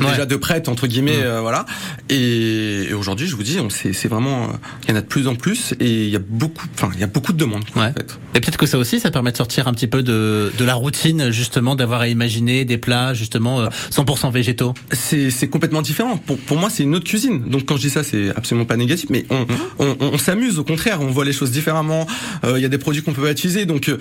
Ouais. 0.00 0.10
déjà 0.10 0.24
de 0.26 0.36
prêtes, 0.36 0.68
entre 0.68 0.86
guillemets, 0.86 1.18
euh, 1.22 1.40
voilà. 1.40 1.66
Et, 2.08 2.84
et 2.90 2.94
aujourd'hui, 2.94 3.26
je 3.26 3.36
vous 3.36 3.42
dis, 3.42 3.58
c'est 3.70 4.08
vraiment, 4.08 4.44
euh, 4.44 4.46
il 4.84 4.90
y 4.90 4.92
en 4.92 4.96
a 4.96 5.00
de 5.00 5.06
plus 5.06 5.28
en 5.28 5.34
plus, 5.34 5.74
et 5.78 6.04
il 6.04 6.10
y 6.10 6.16
a 6.16 6.20
beaucoup, 6.20 6.64
enfin, 6.74 6.90
il 6.94 7.00
y 7.00 7.04
a 7.04 7.06
beaucoup 7.06 7.32
de 7.32 7.38
demandes, 7.38 7.64
quoi, 7.72 7.82
Ouais. 7.82 7.88
en 7.88 7.92
fait. 7.92 8.18
Et 8.34 8.40
peut-être 8.40 8.56
que 8.56 8.66
ça 8.66 8.78
aussi, 8.78 8.98
ça 8.98 9.10
permet 9.10 9.30
de 9.32 9.36
sortir 9.36 9.68
un 9.68 9.72
petit 9.74 9.86
peu 9.88 10.02
de, 10.02 10.52
de 10.56 10.64
la 10.64 10.74
routine, 10.74 11.30
justement, 11.30 11.74
d'avoir 11.76 12.00
à 12.00 12.08
imaginer 12.08 12.64
des 12.64 12.78
plats, 12.78 13.14
justement, 13.14 13.60
euh, 13.60 13.68
100% 13.90 14.30
végétaux. 14.32 14.74
c'est 14.92 15.48
complètement 15.48 15.82
différent. 15.82 16.16
Pour, 16.16 16.38
pour 16.38 16.56
moi, 16.56 16.70
c'est 16.70 16.82
une 16.84 16.94
autre 16.94 17.06
cuisine. 17.06 17.42
Donc 17.48 17.66
quand 17.66 17.76
je 17.76 17.82
dis 17.82 17.90
ça, 17.90 18.02
c'est 18.02 18.30
absolument 18.36 18.66
pas 18.66 18.76
négatif, 18.76 19.08
mais 19.10 19.26
on, 19.30 19.46
on, 19.78 19.96
on, 20.00 20.10
on 20.14 20.18
s'amuse 20.18 20.58
au 20.58 20.64
contraire. 20.64 21.00
On 21.00 21.08
voit 21.08 21.24
les 21.24 21.32
choses 21.32 21.50
différemment. 21.50 22.06
Euh, 22.44 22.54
Il 22.56 22.62
y 22.62 22.66
a 22.66 22.68
des 22.68 22.78
produits 22.78 23.02
qu'on 23.02 23.12
peut 23.12 23.22
pas 23.22 23.32
utiliser, 23.32 23.66
donc 23.66 23.88
euh, 23.88 23.98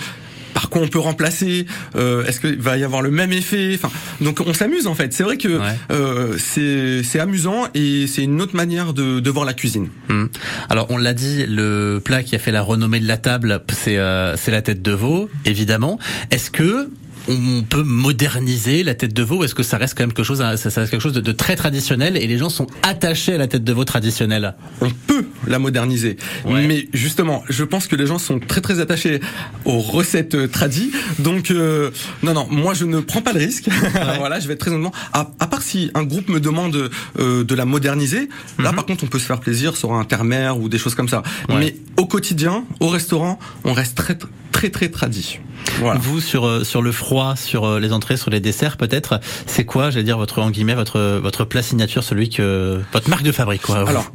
par 0.53 0.69
quoi 0.69 0.81
on 0.81 0.87
peut 0.87 0.99
remplacer 0.99 1.65
Euh, 1.95 2.25
Est-ce 2.25 2.39
qu'il 2.39 2.59
va 2.59 2.77
y 2.77 2.83
avoir 2.83 3.01
le 3.01 3.11
même 3.11 3.31
effet 3.33 3.71
Enfin, 3.75 3.89
donc 4.21 4.41
on 4.45 4.53
s'amuse 4.53 4.87
en 4.87 4.95
fait. 4.95 5.13
C'est 5.13 5.23
vrai 5.23 5.37
que 5.37 5.47
Ouais. 5.59 5.75
euh, 5.91 6.35
c'est 6.37 7.01
c'est 7.03 7.19
amusant 7.19 7.67
et 7.73 8.07
c'est 8.07 8.23
une 8.23 8.41
autre 8.41 8.55
manière 8.55 8.93
de, 8.93 9.19
de 9.19 9.29
voir 9.29 9.45
la 9.45 9.53
cuisine. 9.53 9.89
Hmm. 10.09 10.25
Alors, 10.69 10.87
on 10.89 10.97
l'a 10.97 11.13
dit, 11.13 11.45
le 11.47 11.99
plat 12.03 12.23
qui 12.23 12.35
a 12.35 12.39
fait 12.39 12.51
la 12.51 12.61
renommée 12.61 12.99
de 12.99 13.07
la 13.07 13.17
table, 13.17 13.61
c'est 13.71 13.97
euh, 13.97 14.35
c'est 14.37 14.51
la 14.51 14.61
tête 14.61 14.81
de 14.81 14.91
veau, 14.91 15.29
évidemment. 15.45 15.99
Est-ce 16.31 16.51
que 16.51 16.89
on 17.29 17.61
peut 17.61 17.83
moderniser 17.83 18.83
la 18.83 18.95
tête 18.95 19.13
de 19.13 19.21
veau 19.21 19.43
est-ce 19.43 19.53
que 19.53 19.63
ça 19.63 19.77
reste 19.77 19.95
quand 19.95 20.03
même 20.03 20.13
quelque 20.13 20.25
chose, 20.25 20.39
ça 20.39 20.57
ça 20.57 20.81
reste 20.81 20.91
quelque 20.91 21.01
chose 21.01 21.13
de, 21.13 21.21
de 21.21 21.31
très 21.31 21.55
traditionnel 21.55 22.17
et 22.17 22.25
les 22.25 22.37
gens 22.37 22.49
sont 22.49 22.67
attachés 22.81 23.35
à 23.35 23.37
la 23.37 23.47
tête 23.47 23.63
de 23.63 23.71
veau 23.71 23.85
traditionnelle? 23.85 24.55
On 24.81 24.89
peut 24.89 25.25
la 25.47 25.59
moderniser. 25.59 26.17
Ouais. 26.45 26.65
Mais 26.65 26.87
justement, 26.93 27.43
je 27.49 27.63
pense 27.63 27.87
que 27.87 27.95
les 27.95 28.07
gens 28.07 28.17
sont 28.17 28.39
très 28.39 28.61
très 28.61 28.79
attachés 28.79 29.19
aux 29.65 29.79
recettes 29.79 30.35
euh, 30.35 30.47
tradies. 30.47 30.91
Donc 31.19 31.51
euh, 31.51 31.91
non 32.23 32.33
non, 32.33 32.47
moi 32.49 32.73
je 32.73 32.85
ne 32.85 32.99
prends 32.99 33.21
pas 33.21 33.33
le 33.33 33.39
risque. 33.39 33.69
voilà, 34.17 34.39
je 34.39 34.47
vais 34.47 34.53
être 34.53 34.59
très 34.59 34.71
honnêtement. 34.71 34.93
À, 35.13 35.31
à 35.39 35.47
part 35.47 35.61
si 35.61 35.91
un 35.93 36.03
groupe 36.03 36.29
me 36.29 36.39
demande 36.39 36.89
euh, 37.19 37.43
de 37.43 37.55
la 37.55 37.65
moderniser, 37.65 38.27
là 38.57 38.73
par 38.73 38.85
contre 38.85 39.03
on 39.03 39.07
peut 39.07 39.19
se 39.19 39.25
faire 39.25 39.39
plaisir 39.39 39.77
sur 39.77 39.93
un 39.93 40.03
terre-mer 40.03 40.59
ou 40.59 40.67
des 40.67 40.79
choses 40.79 40.95
comme 40.95 41.09
ça. 41.09 41.21
Mhm. 41.47 41.55
Ouais. 41.55 41.61
Mais 41.61 41.75
au 41.97 42.07
quotidien, 42.07 42.65
au 42.79 42.87
restaurant, 42.87 43.37
on 43.63 43.73
reste 43.73 43.95
très 43.95 44.17
très 44.51 44.69
très 44.69 44.89
tradit. 44.89 45.39
Voilà. 45.79 45.99
Vous 45.99 46.19
sur 46.19 46.45
euh, 46.45 46.63
sur 46.63 46.81
le 46.81 46.91
froid, 46.91 47.35
sur 47.35 47.65
euh, 47.65 47.79
les 47.79 47.93
entrées, 47.93 48.17
sur 48.17 48.29
les 48.29 48.39
desserts 48.39 48.77
peut-être, 48.77 49.19
c'est 49.45 49.65
quoi, 49.65 49.89
j'allais 49.89 50.03
dire 50.03 50.17
votre 50.17 50.39
en 50.39 50.51
guillemets 50.51 50.75
votre 50.75 51.19
votre 51.21 51.45
plat 51.45 51.61
signature, 51.61 52.03
celui 52.03 52.29
que 52.29 52.79
votre 52.91 53.09
marque 53.09 53.23
de 53.23 53.31
fabrique 53.31 53.61
quoi. 53.61 53.83
vous 53.83 53.89
Alors, 53.89 54.11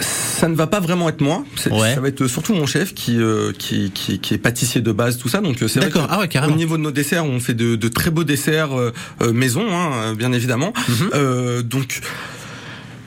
ça 0.00 0.48
ne 0.48 0.54
va 0.54 0.66
pas 0.66 0.80
vraiment 0.80 1.08
être 1.08 1.20
moi. 1.20 1.44
Ouais. 1.70 1.94
Ça 1.94 2.00
va 2.00 2.08
être 2.08 2.26
surtout 2.26 2.54
mon 2.54 2.66
chef 2.66 2.94
qui, 2.94 3.18
euh, 3.20 3.52
qui, 3.56 3.90
qui, 3.92 4.18
qui 4.18 4.34
est 4.34 4.38
pâtissier 4.38 4.80
de 4.80 4.92
base, 4.92 5.16
tout 5.16 5.28
ça. 5.28 5.40
Donc 5.40 5.56
c'est 5.60 5.76
vrai 5.76 5.88
D'accord. 5.88 6.06
que 6.06 6.12
Ah 6.12 6.18
ouais, 6.18 6.28
carrément. 6.28 6.52
Au 6.52 6.56
niveau 6.56 6.76
de 6.76 6.82
nos 6.82 6.90
desserts, 6.90 7.24
on 7.24 7.40
fait 7.40 7.54
de, 7.54 7.76
de 7.76 7.88
très 7.88 8.10
beaux 8.10 8.24
desserts 8.24 8.76
euh, 8.78 8.92
euh, 9.22 9.32
maison, 9.32 9.64
hein, 9.72 10.14
bien 10.14 10.32
évidemment. 10.32 10.72
Mhm. 10.88 11.10
Euh, 11.14 11.62
donc 11.62 12.00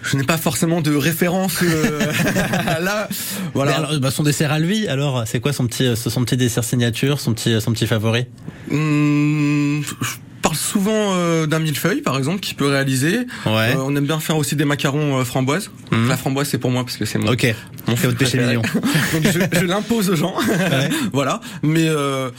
je 0.03 0.17
n'ai 0.17 0.23
pas 0.23 0.37
forcément 0.37 0.81
de 0.81 0.95
référence 0.95 1.59
euh, 1.63 1.99
là. 2.81 3.07
Voilà. 3.53 3.77
Alors, 3.77 3.99
bah, 3.99 4.11
son 4.11 4.23
dessert 4.23 4.51
à 4.51 4.59
lui, 4.59 4.87
alors 4.87 5.23
c'est 5.25 5.39
quoi 5.39 5.53
son 5.53 5.67
petit 5.67 5.85
euh, 5.85 5.95
son 5.95 6.23
petit 6.23 6.37
dessert 6.37 6.63
signature, 6.63 7.19
son 7.19 7.33
petit 7.33 7.59
son 7.61 7.71
petit 7.73 7.87
favori? 7.87 8.25
Hum, 8.71 9.83
je 10.01 10.07
parle 10.41 10.55
souvent 10.55 11.13
euh, 11.15 11.45
d'un 11.45 11.59
millefeuille, 11.59 12.01
par 12.01 12.17
exemple, 12.17 12.39
qui 12.39 12.53
peut 12.53 12.67
réaliser. 12.67 13.19
Ouais. 13.45 13.75
Euh, 13.75 13.83
on 13.83 13.95
aime 13.95 14.05
bien 14.05 14.19
faire 14.19 14.37
aussi 14.37 14.55
des 14.55 14.65
macarons 14.65 15.19
euh, 15.19 15.23
framboises. 15.25 15.71
Mhm. 15.91 16.07
La 16.07 16.15
framboise, 16.17 16.47
c'est 16.47 16.57
pour 16.57 16.71
moi 16.71 16.83
parce 16.83 16.95
que 16.97 17.05
c'est 17.05 17.17
mon, 17.17 17.31
Ok. 17.31 17.53
mon 17.87 17.95
C'est 17.97 18.07
votre 18.07 18.17
péché 18.17 18.37
mignon. 18.39 18.61
Donc 19.13 19.23
je, 19.23 19.59
je 19.59 19.65
l'impose 19.65 20.09
aux 20.09 20.15
gens. 20.15 20.35
voilà. 21.13 21.41
Mais 21.63 21.87
euh, 21.87 22.29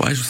ouais, 0.00 0.14
je, 0.14 0.22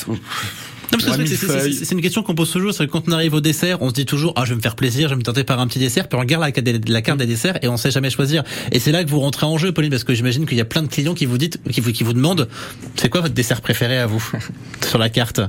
Non, 0.92 0.98
parce 0.98 1.18
que 1.18 1.46
Ouais, 1.46 1.72
c'est 1.72 1.92
une 1.92 2.01
question 2.01 2.22
qu'on 2.22 2.35
pose 2.35 2.51
toujours. 2.51 2.72
C'est 2.72 2.87
que 2.87 2.90
quand 2.92 3.05
on 3.09 3.12
arrive 3.12 3.35
au 3.35 3.40
dessert, 3.40 3.83
on 3.83 3.88
se 3.90 3.94
dit 3.94 4.07
toujours 4.07 4.33
ah 4.37 4.44
je 4.44 4.51
vais 4.51 4.57
me 4.57 4.61
faire 4.62 4.74
plaisir, 4.77 5.09
je 5.09 5.14
vais 5.14 5.18
me 5.18 5.22
tenter 5.22 5.44
par 5.44 5.61
un 5.61 5.66
petit 5.66 5.79
dessert. 5.79 6.09
Puis 6.09 6.16
on 6.16 6.20
regarde 6.20 6.42
la, 6.42 6.51
carte 6.53 6.64
des- 6.64 7.03
carte 7.03 7.18
des 7.18 7.27
desserts 7.27 7.59
et 7.62 7.68
on 7.68 7.77
sait 7.77 7.90
jamais 7.90 8.11
choisir. 8.11 8.42
Et 8.72 8.79
c'est 8.81 8.92
là 8.92 9.05
que 9.05 9.11
vous 9.11 9.20
rentrez 9.20 9.44
en 9.46 9.59
jeu, 9.59 9.72
Pauline, 9.72 9.90
parce 9.90 10.05
que 10.05 10.14
j'imagine 10.14 10.46
qu'il 10.46 10.57
y 10.57 10.61
a 10.62 10.64
plein 10.64 10.83
de 10.83 10.88
clients 10.88 11.14
qui 11.14 11.27
vous 11.27 11.37
dites, 11.38 11.61
qui 11.70 11.81
vous, 11.81 11.92
qui 11.92 12.05
vous 12.05 12.14
demandent, 12.14 12.48
c'est 12.96 13.09
quoi 13.11 13.20
votre 13.20 13.35
dessert 13.35 13.61
préféré 13.61 13.98
à 13.98 14.07
vous 14.07 14.22
sur 14.88 14.98
la 14.98 15.11
carte? 15.11 15.40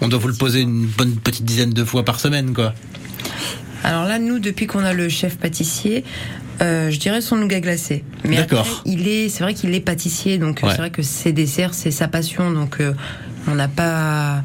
On 0.00 0.08
doit 0.08 0.18
vous 0.18 0.28
le 0.28 0.34
poser 0.34 0.60
une 0.60 0.86
bonne 0.86 1.16
petite 1.16 1.44
dizaine 1.44 1.70
de 1.70 1.84
fois 1.84 2.04
par 2.04 2.18
semaine, 2.20 2.52
quoi. 2.54 2.74
Alors 3.84 4.04
là, 4.04 4.18
nous, 4.18 4.38
depuis 4.38 4.66
qu'on 4.66 4.84
a 4.84 4.92
le 4.92 5.08
chef 5.08 5.36
pâtissier, 5.36 6.02
euh, 6.60 6.90
je 6.90 6.98
dirais 6.98 7.20
son 7.20 7.36
nougat 7.36 7.60
glacé. 7.60 8.04
Mais 8.24 8.36
D'accord. 8.36 8.60
après, 8.60 8.72
il 8.90 9.06
est, 9.06 9.28
c'est 9.28 9.42
vrai 9.44 9.54
qu'il 9.54 9.74
est 9.74 9.80
pâtissier, 9.80 10.38
donc 10.38 10.62
euh, 10.62 10.66
Ouais. 10.66 10.72
c'est 10.72 10.78
vrai 10.78 10.90
que 10.90 11.02
ses 11.02 11.32
desserts, 11.32 11.74
c'est 11.74 11.90
sa 11.90 12.08
passion, 12.08 12.50
donc 12.50 12.80
euh, 12.80 12.92
on 13.48 13.54
n'a 13.54 13.68
pas 13.68 14.42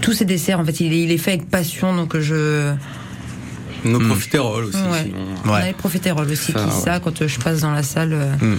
tous 0.00 0.12
ces 0.14 0.24
desserts, 0.24 0.58
en 0.58 0.64
fait, 0.64 0.80
il 0.80 0.92
est, 0.92 1.02
il 1.02 1.12
est 1.12 1.18
fait 1.18 1.32
avec 1.32 1.48
passion, 1.48 1.94
donc 1.94 2.18
je. 2.18 2.72
Nos 3.84 3.98
Mm. 4.00 4.08
profiteroles 4.08 4.64
aussi. 4.66 4.76
Ouais. 4.78 5.04
sinon. 5.06 5.18
On 5.44 5.52
a 5.52 5.66
les 5.66 5.72
profiteroles 5.72 6.28
aussi 6.30 6.52
Ça, 6.52 6.58
qui, 6.60 6.64
ouais. 6.66 6.70
ça, 6.84 7.00
quand 7.00 7.26
je 7.26 7.38
passe 7.40 7.60
dans 7.62 7.72
la 7.72 7.82
salle, 7.82 8.12
euh, 8.12 8.32
Mm. 8.40 8.58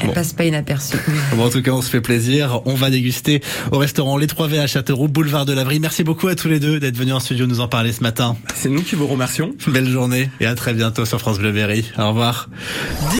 elle 0.00 0.06
Bon. 0.08 0.12
passe 0.14 0.32
pas 0.32 0.44
inaperçue. 0.44 0.96
Bon, 1.36 1.46
en 1.46 1.50
tout 1.50 1.62
cas, 1.62 1.70
on 1.70 1.80
se 1.82 1.88
fait 1.90 2.00
plaisir. 2.00 2.60
On 2.64 2.74
va 2.74 2.90
déguster 2.90 3.40
au 3.70 3.78
restaurant 3.78 4.16
Les 4.16 4.26
3V 4.26 4.58
à 4.60 4.66
Châteauroux, 4.66 5.06
boulevard 5.08 5.46
de 5.46 5.52
l'Avry. 5.52 5.78
Merci 5.78 6.02
beaucoup 6.02 6.26
à 6.28 6.34
tous 6.34 6.48
les 6.48 6.58
deux 6.58 6.80
d'être 6.80 6.96
venus 6.96 7.14
en 7.14 7.20
studio 7.20 7.46
nous 7.46 7.60
en 7.60 7.68
parler 7.68 7.92
ce 7.92 8.02
matin. 8.02 8.36
C'est 8.56 8.68
nous 8.68 8.82
qui 8.82 8.96
vous 8.96 9.06
remercions. 9.06 9.54
Belle 9.68 9.88
journée 9.88 10.28
et 10.40 10.46
à 10.46 10.54
très 10.56 10.74
bientôt 10.74 11.04
sur 11.04 11.20
France 11.20 11.38
Bleu 11.38 11.52
Berry. 11.52 11.84
Au 11.98 12.08
revoir. 12.08 12.48